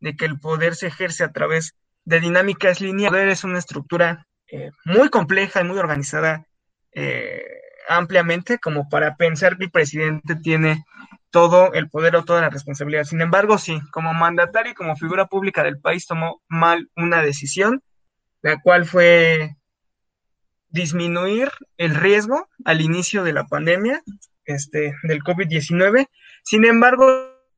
[0.01, 3.13] de que el poder se ejerce a través de dinámicas lineales.
[3.13, 6.47] El poder es una estructura eh, muy compleja y muy organizada
[6.93, 7.43] eh,
[7.89, 10.85] ampliamente como para pensar que el presidente tiene
[11.31, 13.05] todo el poder o toda la responsabilidad.
[13.05, 17.83] Sin embargo, sí, como mandatario y como figura pública del país tomó mal una decisión,
[18.43, 19.57] la cual fue
[20.69, 24.03] disminuir el riesgo al inicio de la pandemia
[24.45, 26.09] este, del COVID-19.
[26.45, 27.07] Sin embargo,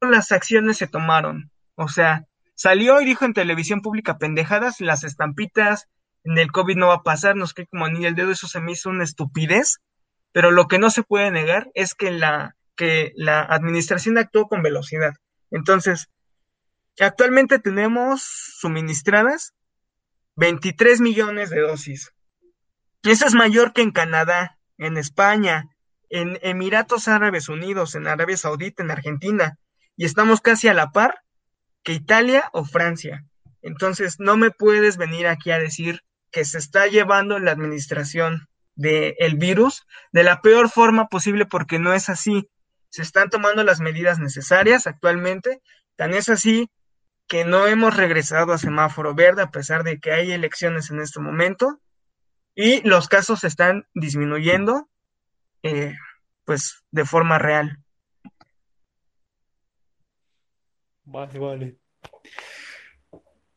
[0.01, 1.51] las acciones se tomaron.
[1.75, 2.25] O sea,
[2.55, 5.89] salió y dijo en televisión pública pendejadas, las estampitas
[6.25, 8.73] del COVID no va a pasar, nos cae como ni el dedo, eso se me
[8.73, 9.81] hizo una estupidez.
[10.33, 14.63] Pero lo que no se puede negar es que la, que la administración actuó con
[14.63, 15.15] velocidad.
[15.51, 16.11] Entonces,
[16.99, 19.55] actualmente tenemos suministradas
[20.37, 22.13] 23 millones de dosis.
[23.05, 25.69] Eso es mayor que en Canadá, en España,
[26.09, 29.59] en Emiratos Árabes Unidos, en Arabia Saudita, en Argentina,
[29.97, 31.23] y estamos casi a la par
[31.85, 33.25] que Italia o Francia.
[33.63, 36.03] Entonces, no me puedes venir aquí a decir
[36.35, 41.79] que se está llevando la administración del el virus de la peor forma posible porque
[41.79, 42.51] no es así.
[42.89, 45.63] Se están tomando las medidas necesarias actualmente.
[45.95, 46.73] Tan es así
[47.29, 51.21] que no hemos regresado a semáforo verde a pesar de que hay elecciones en este
[51.21, 51.81] momento
[52.57, 54.89] y los casos están disminuyendo
[55.63, 55.95] eh,
[56.45, 57.79] pues de forma real.
[61.05, 61.84] Vale, vale.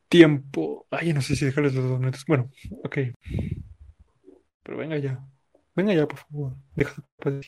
[0.08, 0.86] Tiempo.
[0.90, 2.24] Ay, no sé si dejarles los dos minutos.
[2.26, 2.50] Bueno,
[2.84, 2.98] ok.
[4.62, 5.24] Pero venga ya.
[5.74, 6.56] Venga ya, por favor.
[6.74, 7.40] Deja de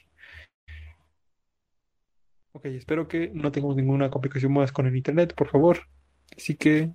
[2.52, 5.78] Ok, espero que no tengamos ninguna complicación más con el internet, por favor.
[6.36, 6.92] Así que,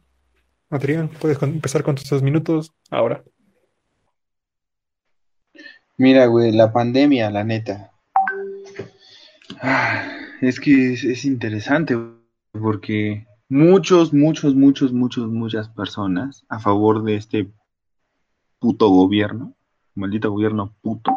[0.70, 3.24] Adrián, puedes empezar con tus dos minutos ahora.
[5.98, 7.92] Mira, güey, la pandemia, la neta.
[9.62, 11.98] Ah, es que es, es interesante
[12.52, 17.52] porque muchos, muchos, muchos, muchos, muchas personas a favor de este
[18.60, 19.56] puto gobierno,
[19.94, 21.16] maldito gobierno puto,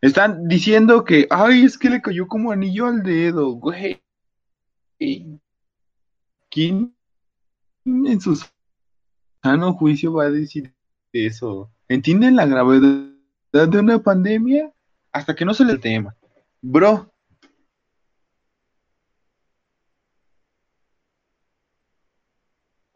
[0.00, 4.02] están diciendo que, ay, es que le cayó como anillo al dedo, güey.
[6.50, 6.94] ¿Quién
[7.84, 8.40] en su
[9.42, 10.74] sano juicio va a decir
[11.12, 11.70] eso?
[11.88, 13.08] ¿Entienden la gravedad
[13.52, 14.72] de una pandemia?
[15.12, 16.14] Hasta que no se le tema.
[16.60, 17.12] Bro,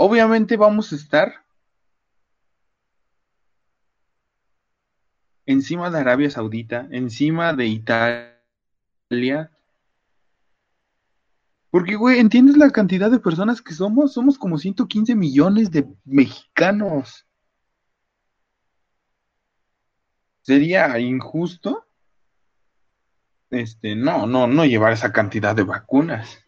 [0.00, 1.44] obviamente vamos a estar
[5.44, 9.50] encima de Arabia Saudita, encima de Italia.
[11.70, 14.14] Porque, güey, ¿entiendes la cantidad de personas que somos?
[14.14, 17.26] Somos como 115 millones de mexicanos.
[20.40, 21.86] ¿Sería injusto?
[23.50, 26.42] Este, no, no, no llevar esa cantidad de vacunas.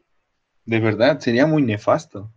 [0.64, 2.32] De verdad, sería muy nefasto.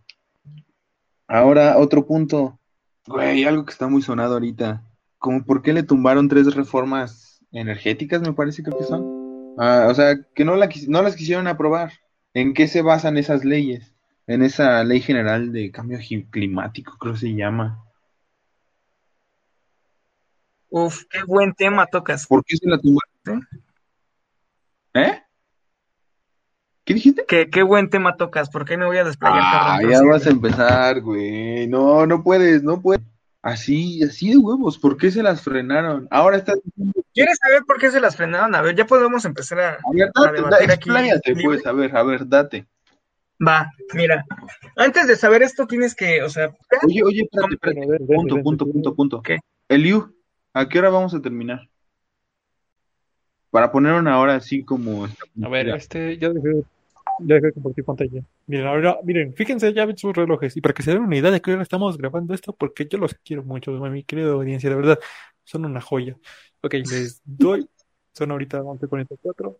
[1.28, 2.58] Ahora, otro punto.
[3.06, 4.82] Güey, algo que está muy sonado ahorita.
[5.18, 9.54] Como por qué le tumbaron tres reformas energéticas, me parece que son.
[9.58, 11.92] Ah, o sea, que no, la, no las quisieron aprobar.
[12.34, 13.94] ¿En qué se basan esas leyes?
[14.26, 15.98] En esa ley general de cambio
[16.30, 17.82] climático, creo que se llama.
[20.68, 22.26] Uf, qué buen tema tocas.
[22.26, 23.08] ¿Por qué se la tumbaron?
[23.26, 23.58] ¿Eh?
[26.86, 27.24] ¿Qué dijiste?
[27.26, 28.48] Qué, qué buen tema tocas.
[28.48, 29.40] ¿Por qué me voy a desplayar?
[29.42, 31.66] Ah, ya vas a empezar, güey.
[31.66, 33.04] No, no puedes, no puedes.
[33.42, 34.78] Así, así de huevos.
[34.78, 36.06] ¿Por qué se las frenaron?
[36.12, 36.52] Ahora está.
[37.12, 38.54] ¿Quieres saber por qué se las frenaron?
[38.54, 41.44] A ver, ya podemos empezar a, a, ver, date, debatir aquí.
[41.44, 42.66] pues, a ver, a ver, date.
[43.44, 44.24] Va, mira.
[44.76, 46.54] Antes de saber esto, tienes que, o sea.
[46.86, 48.04] Oye, oye, espérate, espérate.
[48.04, 49.22] Punto, punto, punto, punto.
[49.22, 49.40] ¿Qué?
[49.68, 50.14] Eliu,
[50.52, 51.68] ¿a qué hora vamos a terminar?
[53.50, 55.06] Para poner una hora así como.
[55.06, 56.62] A ver, este, ya dejé,
[57.20, 58.22] ya dejé de compartir pantalla.
[58.46, 60.56] Miren, ahora, miren, fíjense ya ven sus relojes.
[60.56, 62.98] Y para que se den una idea de que ahora estamos grabando esto, porque yo
[62.98, 64.98] los quiero mucho, mi querida audiencia, de verdad,
[65.44, 66.16] son una joya.
[66.62, 67.68] Ok, les doy.
[68.12, 69.56] Son ahorita 11.44.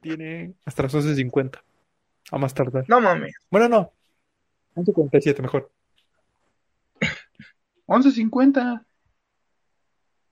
[0.00, 1.60] Tiene hasta las 11.50.
[2.30, 2.84] A más tardar.
[2.88, 3.34] No mames.
[3.50, 3.92] Bueno, no.
[4.76, 5.70] 11.47 mejor.
[7.86, 8.84] 11.50.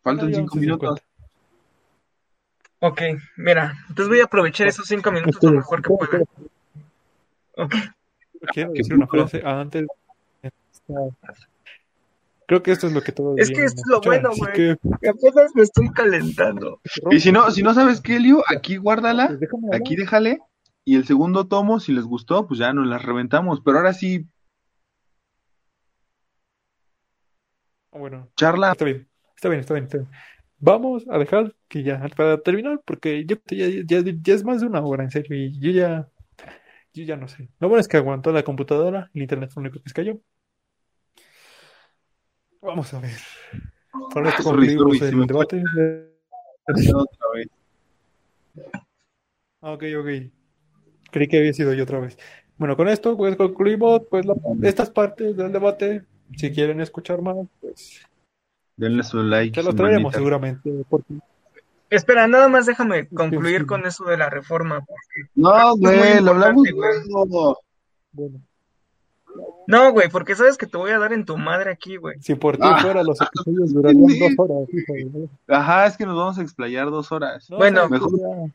[0.03, 1.01] Faltan 5 minutos.
[2.87, 3.01] Ok,
[3.39, 6.23] mira, entonces voy a aprovechar esos 5 minutos lo mejor que pueda.
[7.57, 7.75] Ok.
[8.53, 9.87] Quiero decir una frase antes.
[12.47, 14.53] Creo que esto es lo que todos Es que esto es lo bueno, güey.
[14.53, 14.77] Que...
[15.09, 16.83] Apenas me estoy calentando.
[17.11, 19.35] Y si no, si no sabes qué, Leo, aquí guárdala,
[19.73, 20.41] aquí déjale.
[20.85, 23.63] Y el segundo tomo, si les gustó, pues ya nos las reventamos.
[23.65, 24.27] Pero ahora sí.
[27.93, 28.29] Bueno.
[28.37, 28.73] Charla.
[28.73, 29.85] Está bien, está bien, está bien.
[29.85, 30.11] Está bien.
[30.67, 34.67] Vamos a dejar que ya, para terminar, porque yo, ya, ya, ya, es más de
[34.67, 36.09] una hora, en serio, y yo ya,
[36.95, 37.51] yo ya no sé.
[37.61, 40.19] Lo bueno es que aguantó la computadora, el internet fue lo único que se cayó.
[42.63, 43.11] Vamos a ver.
[44.15, 45.63] Para esto concluimos el debate.
[46.67, 47.49] Otra vez.
[49.61, 50.33] Ok, ok.
[51.11, 52.17] Creí que había sido yo otra vez.
[52.57, 56.05] Bueno, con esto pues concluimos pues la, estas partes del debate.
[56.39, 58.01] Si quieren escuchar más, pues
[58.77, 59.61] denle su like.
[59.61, 60.85] Ya lo traeremos seguramente.
[60.89, 61.15] Porque...
[61.91, 63.67] Espera, nada más déjame concluir sí.
[63.67, 64.85] con eso de la reforma.
[65.35, 67.59] No, güey, lo hablamos luego.
[68.13, 68.41] Bueno.
[69.67, 72.21] No, güey, porque sabes que te voy a dar en tu madre aquí, güey.
[72.21, 74.69] Si por ti ah, fuera, los episodios durarían dos horas.
[74.73, 77.49] Hijo, Ajá, es que nos vamos a explayar dos horas.
[77.51, 78.11] No, bueno, mejor.
[78.19, 78.53] Ya.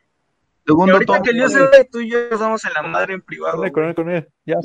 [0.70, 1.68] Segundo y ahorita tomo, que yo güey.
[1.72, 3.58] sé, tú y yo nos damos en la madre en privado.
[3.58, 4.28] Con él, con él, con él.
[4.46, 4.56] Ya,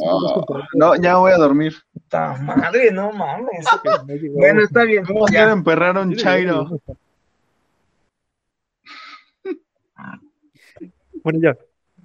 [0.74, 1.74] No, ya voy a dormir.
[1.94, 3.64] Puta madre, no mames.
[4.34, 5.02] bueno, está bien.
[5.06, 5.46] ¿Cómo ya.
[5.46, 6.68] se emperrar un chairo?
[11.22, 11.56] Bueno, ya.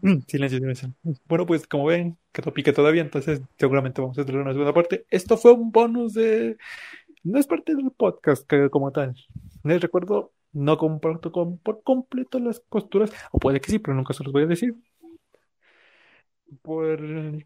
[0.02, 0.94] Mm, Silencio, silencio.
[1.28, 4.74] Bueno, pues como ven, que no pique todavía, entonces seguramente vamos a tener una segunda
[4.74, 5.06] parte.
[5.10, 6.56] Esto fue un bonus de...
[7.22, 9.14] No es parte del podcast que, como tal.
[9.66, 14.14] Les recuerdo, no comparto con, por completo las posturas, o puede que sí, pero nunca
[14.14, 14.76] se los voy a decir.
[16.64, 17.00] Por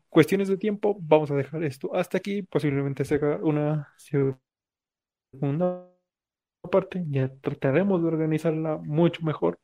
[0.10, 2.42] cuestiones de tiempo, vamos a dejar esto hasta aquí.
[2.44, 5.90] Posiblemente se una segunda
[6.72, 7.04] parte.
[7.10, 9.60] Ya trataremos de organizarla mucho mejor.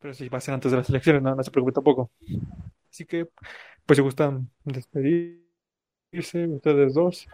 [0.00, 2.12] Pero sí, va a ser antes de las elecciones, no, no se preocupe tampoco.
[2.90, 3.28] Así que,
[3.86, 5.42] pues si gustan despedirse,
[6.48, 7.26] ustedes dos.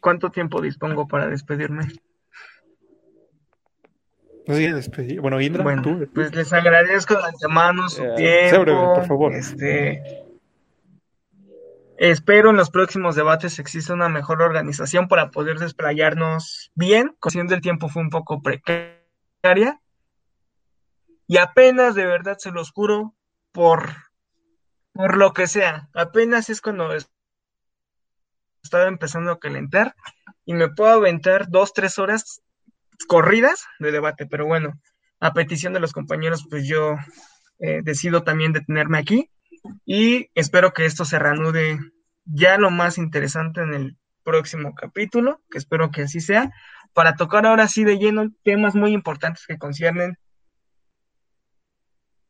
[0.00, 1.86] ¿Cuánto tiempo dispongo para despedirme?
[4.46, 5.20] Despedir.
[5.20, 6.08] Bueno, Indra, Bueno, tú.
[6.14, 8.48] pues les agradezco de antemano su Eh, tiempo.
[8.50, 9.32] sea breve, por favor.
[9.34, 10.24] Este,
[11.98, 17.14] espero en los próximos debates exista una mejor organización para poder desplayarnos bien.
[17.20, 19.80] Cuestión del tiempo fue un poco precaria.
[21.26, 23.14] Y apenas, de verdad, se los juro,
[23.52, 23.90] por,
[24.94, 27.10] por lo que sea, apenas es cuando es-
[28.62, 29.94] estaba empezando a calentar
[30.44, 32.42] y me puedo aventar dos, tres horas
[33.06, 34.80] corridas de debate, pero bueno,
[35.20, 36.96] a petición de los compañeros, pues yo
[37.58, 39.30] eh, decido también detenerme aquí
[39.84, 41.78] y espero que esto se reanude
[42.24, 46.52] ya lo más interesante en el próximo capítulo, que espero que así sea,
[46.92, 50.18] para tocar ahora sí de lleno temas muy importantes que conciernen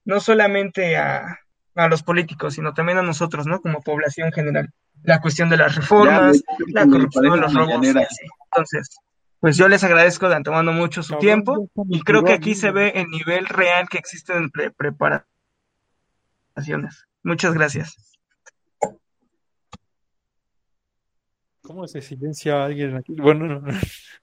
[0.04, 1.38] no solamente a,
[1.84, 3.60] a los políticos, sino también a nosotros, ¿no?
[3.60, 4.70] Como población general.
[5.04, 7.86] La cuestión de las reformas, la corrupción, los robos.
[7.86, 8.98] Entonces,
[9.40, 12.92] pues yo les agradezco de antemano mucho su tiempo y creo que aquí se ve
[12.96, 15.26] el nivel real que existe en preparaciones.
[17.22, 18.18] Muchas gracias.
[21.62, 23.14] ¿Cómo se silencia alguien aquí?
[23.14, 23.72] Bueno, no.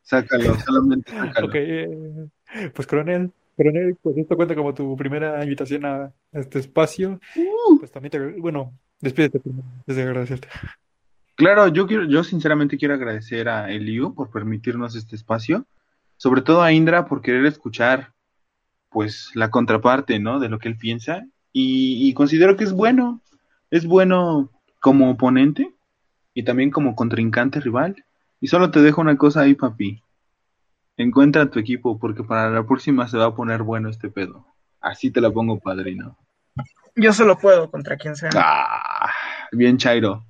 [0.01, 1.47] Sácalo, solamente sácalo.
[1.47, 7.19] Ok, eh, pues coronel, coronel, pues esto cuenta como tu primera invitación a este espacio.
[7.35, 7.79] Uh.
[7.79, 10.47] Pues también te, bueno, despídete primero, desde agradecerte.
[11.35, 15.65] Claro, yo quiero, yo sinceramente quiero agradecer a Eliu por permitirnos este espacio,
[16.17, 18.13] sobre todo a Indra por querer escuchar,
[18.89, 20.39] pues, la contraparte, ¿no?
[20.39, 23.21] De lo que él piensa y, y considero que es bueno,
[23.69, 24.49] es bueno
[24.79, 25.73] como oponente
[26.33, 28.05] y también como contrincante rival.
[28.39, 30.01] Y solo te dejo una cosa ahí, papi.
[30.97, 34.45] Encuentra tu equipo porque para la próxima se va a poner bueno este pedo.
[34.79, 36.17] Así te la pongo, padrino.
[36.95, 38.29] Yo solo puedo contra quien sea.
[38.35, 39.11] Ah,
[39.51, 40.25] bien, Chairo.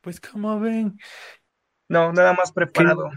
[0.00, 0.96] Pues como ven.
[1.88, 3.10] No, nada más preparado.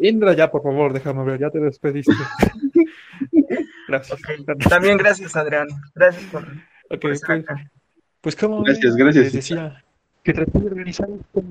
[0.00, 2.12] Indra, ya por favor, déjame ver, ya te despediste.
[3.88, 4.20] gracias.
[4.20, 4.44] Okay.
[4.68, 5.68] También gracias, Adrián.
[5.94, 7.70] Gracias por, okay, por estar pues, acá.
[8.24, 9.24] Pues como Gracias, gracias.
[9.24, 9.84] les decía
[10.22, 11.42] que traté de organizar esto.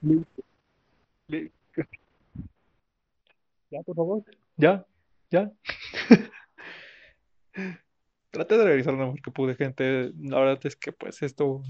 [0.00, 0.24] Le-
[1.26, 1.50] le-
[3.70, 4.24] Ya, por favor.
[4.56, 4.86] Ya,
[5.30, 5.50] ya.
[8.32, 10.12] Traté de realizar lo mejor que pude, gente.
[10.20, 11.62] La verdad es que, pues, esto,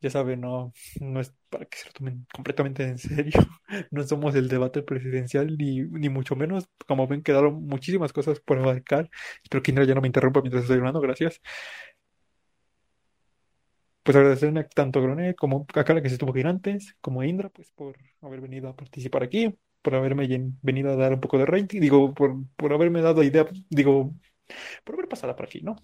[0.00, 3.32] ya saben, no, no es para que se lo tomen completamente en serio.
[3.90, 6.66] No somos el debate presidencial, ni, ni mucho menos.
[6.86, 9.10] Como ven, quedaron muchísimas cosas por abarcar.
[9.42, 11.02] Espero que Indra ya no me interrumpa mientras estoy hablando.
[11.02, 11.42] Gracias.
[14.08, 17.26] Pues agradecerle tanto a Groné como a Carla que se estuvo aquí antes, como a
[17.26, 20.26] Indra, pues, por haber venido a participar aquí, por haberme
[20.62, 24.14] venido a dar un poco de rating, digo, por, por haberme dado idea, digo,
[24.82, 25.76] por haber pasado por aquí, ¿no?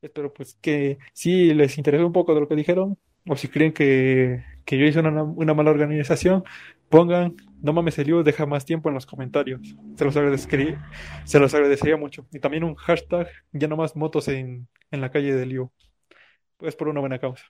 [0.00, 2.96] Espero pues que si les interesó un poco de lo que dijeron,
[3.26, 6.44] o si creen que, que yo hice una, una mala organización,
[6.88, 9.74] pongan, no mames el lío, deja más tiempo en los comentarios.
[9.96, 10.88] Se los agradecería,
[11.24, 12.28] se los agradecería mucho.
[12.30, 15.72] Y también un hashtag, ya no más motos en, en la calle del lío.
[16.60, 17.44] Pues por una buena causa.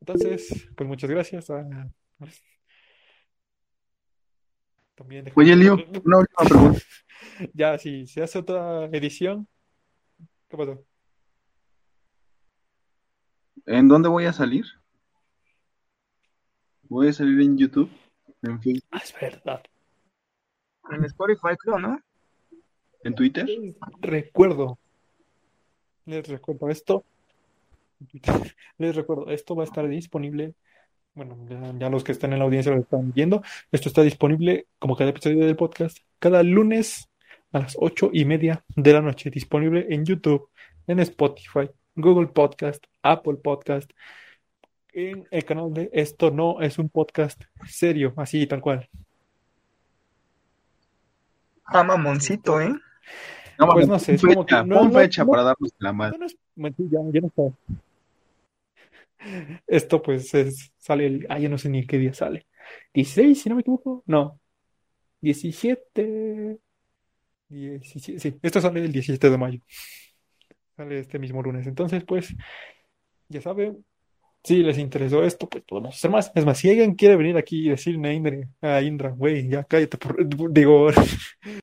[0.00, 1.50] Entonces, pues muchas gracias.
[1.50, 1.66] a-
[4.94, 5.74] también déjame- Oye, Eliu,
[6.04, 6.80] una última pregunta.
[7.54, 9.46] Ya, si se hace otra edición,
[10.48, 10.84] ¿qué pasó?
[13.66, 14.64] ¿En dónde voy a salir?
[16.84, 17.90] Voy a salir en YouTube,
[18.42, 19.62] en Facebook, Ah, es verdad.
[20.90, 22.00] En Spotify, creo, ¿no?
[23.04, 23.46] en Twitter.
[24.00, 24.78] Recuerdo,
[26.04, 27.04] les recuerdo esto.
[28.78, 30.54] Les recuerdo, esto va a estar disponible.
[31.14, 33.42] Bueno, ya, ya los que están en la audiencia lo están viendo.
[33.72, 37.08] Esto está disponible como cada episodio del podcast, cada lunes
[37.52, 39.30] a las ocho y media de la noche.
[39.30, 40.48] Disponible en YouTube,
[40.86, 43.90] en Spotify, Google Podcast, Apple Podcast,
[44.92, 48.88] en el canal de Esto No es un podcast serio, así tal cual.
[51.64, 52.74] Ah, mamoncito, ¿eh?
[53.58, 55.74] No, Pues no sé, es como que fecha, no, pon no, fecha no, para darnos
[55.78, 56.18] la madre.
[56.56, 57.42] ya, ya no está.
[59.66, 62.46] Esto pues es, sale el, ah, ya no sé ni qué día sale.
[62.94, 64.02] 16, si no me equivoco.
[64.06, 64.40] No,
[65.20, 66.58] 17.
[67.48, 69.60] 17, sí, esto sale el 17 de mayo.
[70.76, 71.66] Sale este mismo lunes.
[71.66, 72.34] Entonces, pues,
[73.28, 73.84] ya saben,
[74.42, 76.32] si les interesó esto, pues podemos hacer más.
[76.34, 79.64] Es más, si alguien quiere venir aquí y decirle a Indra, a Indra, güey, ya
[79.64, 80.16] cállate, por,
[80.52, 80.88] digo,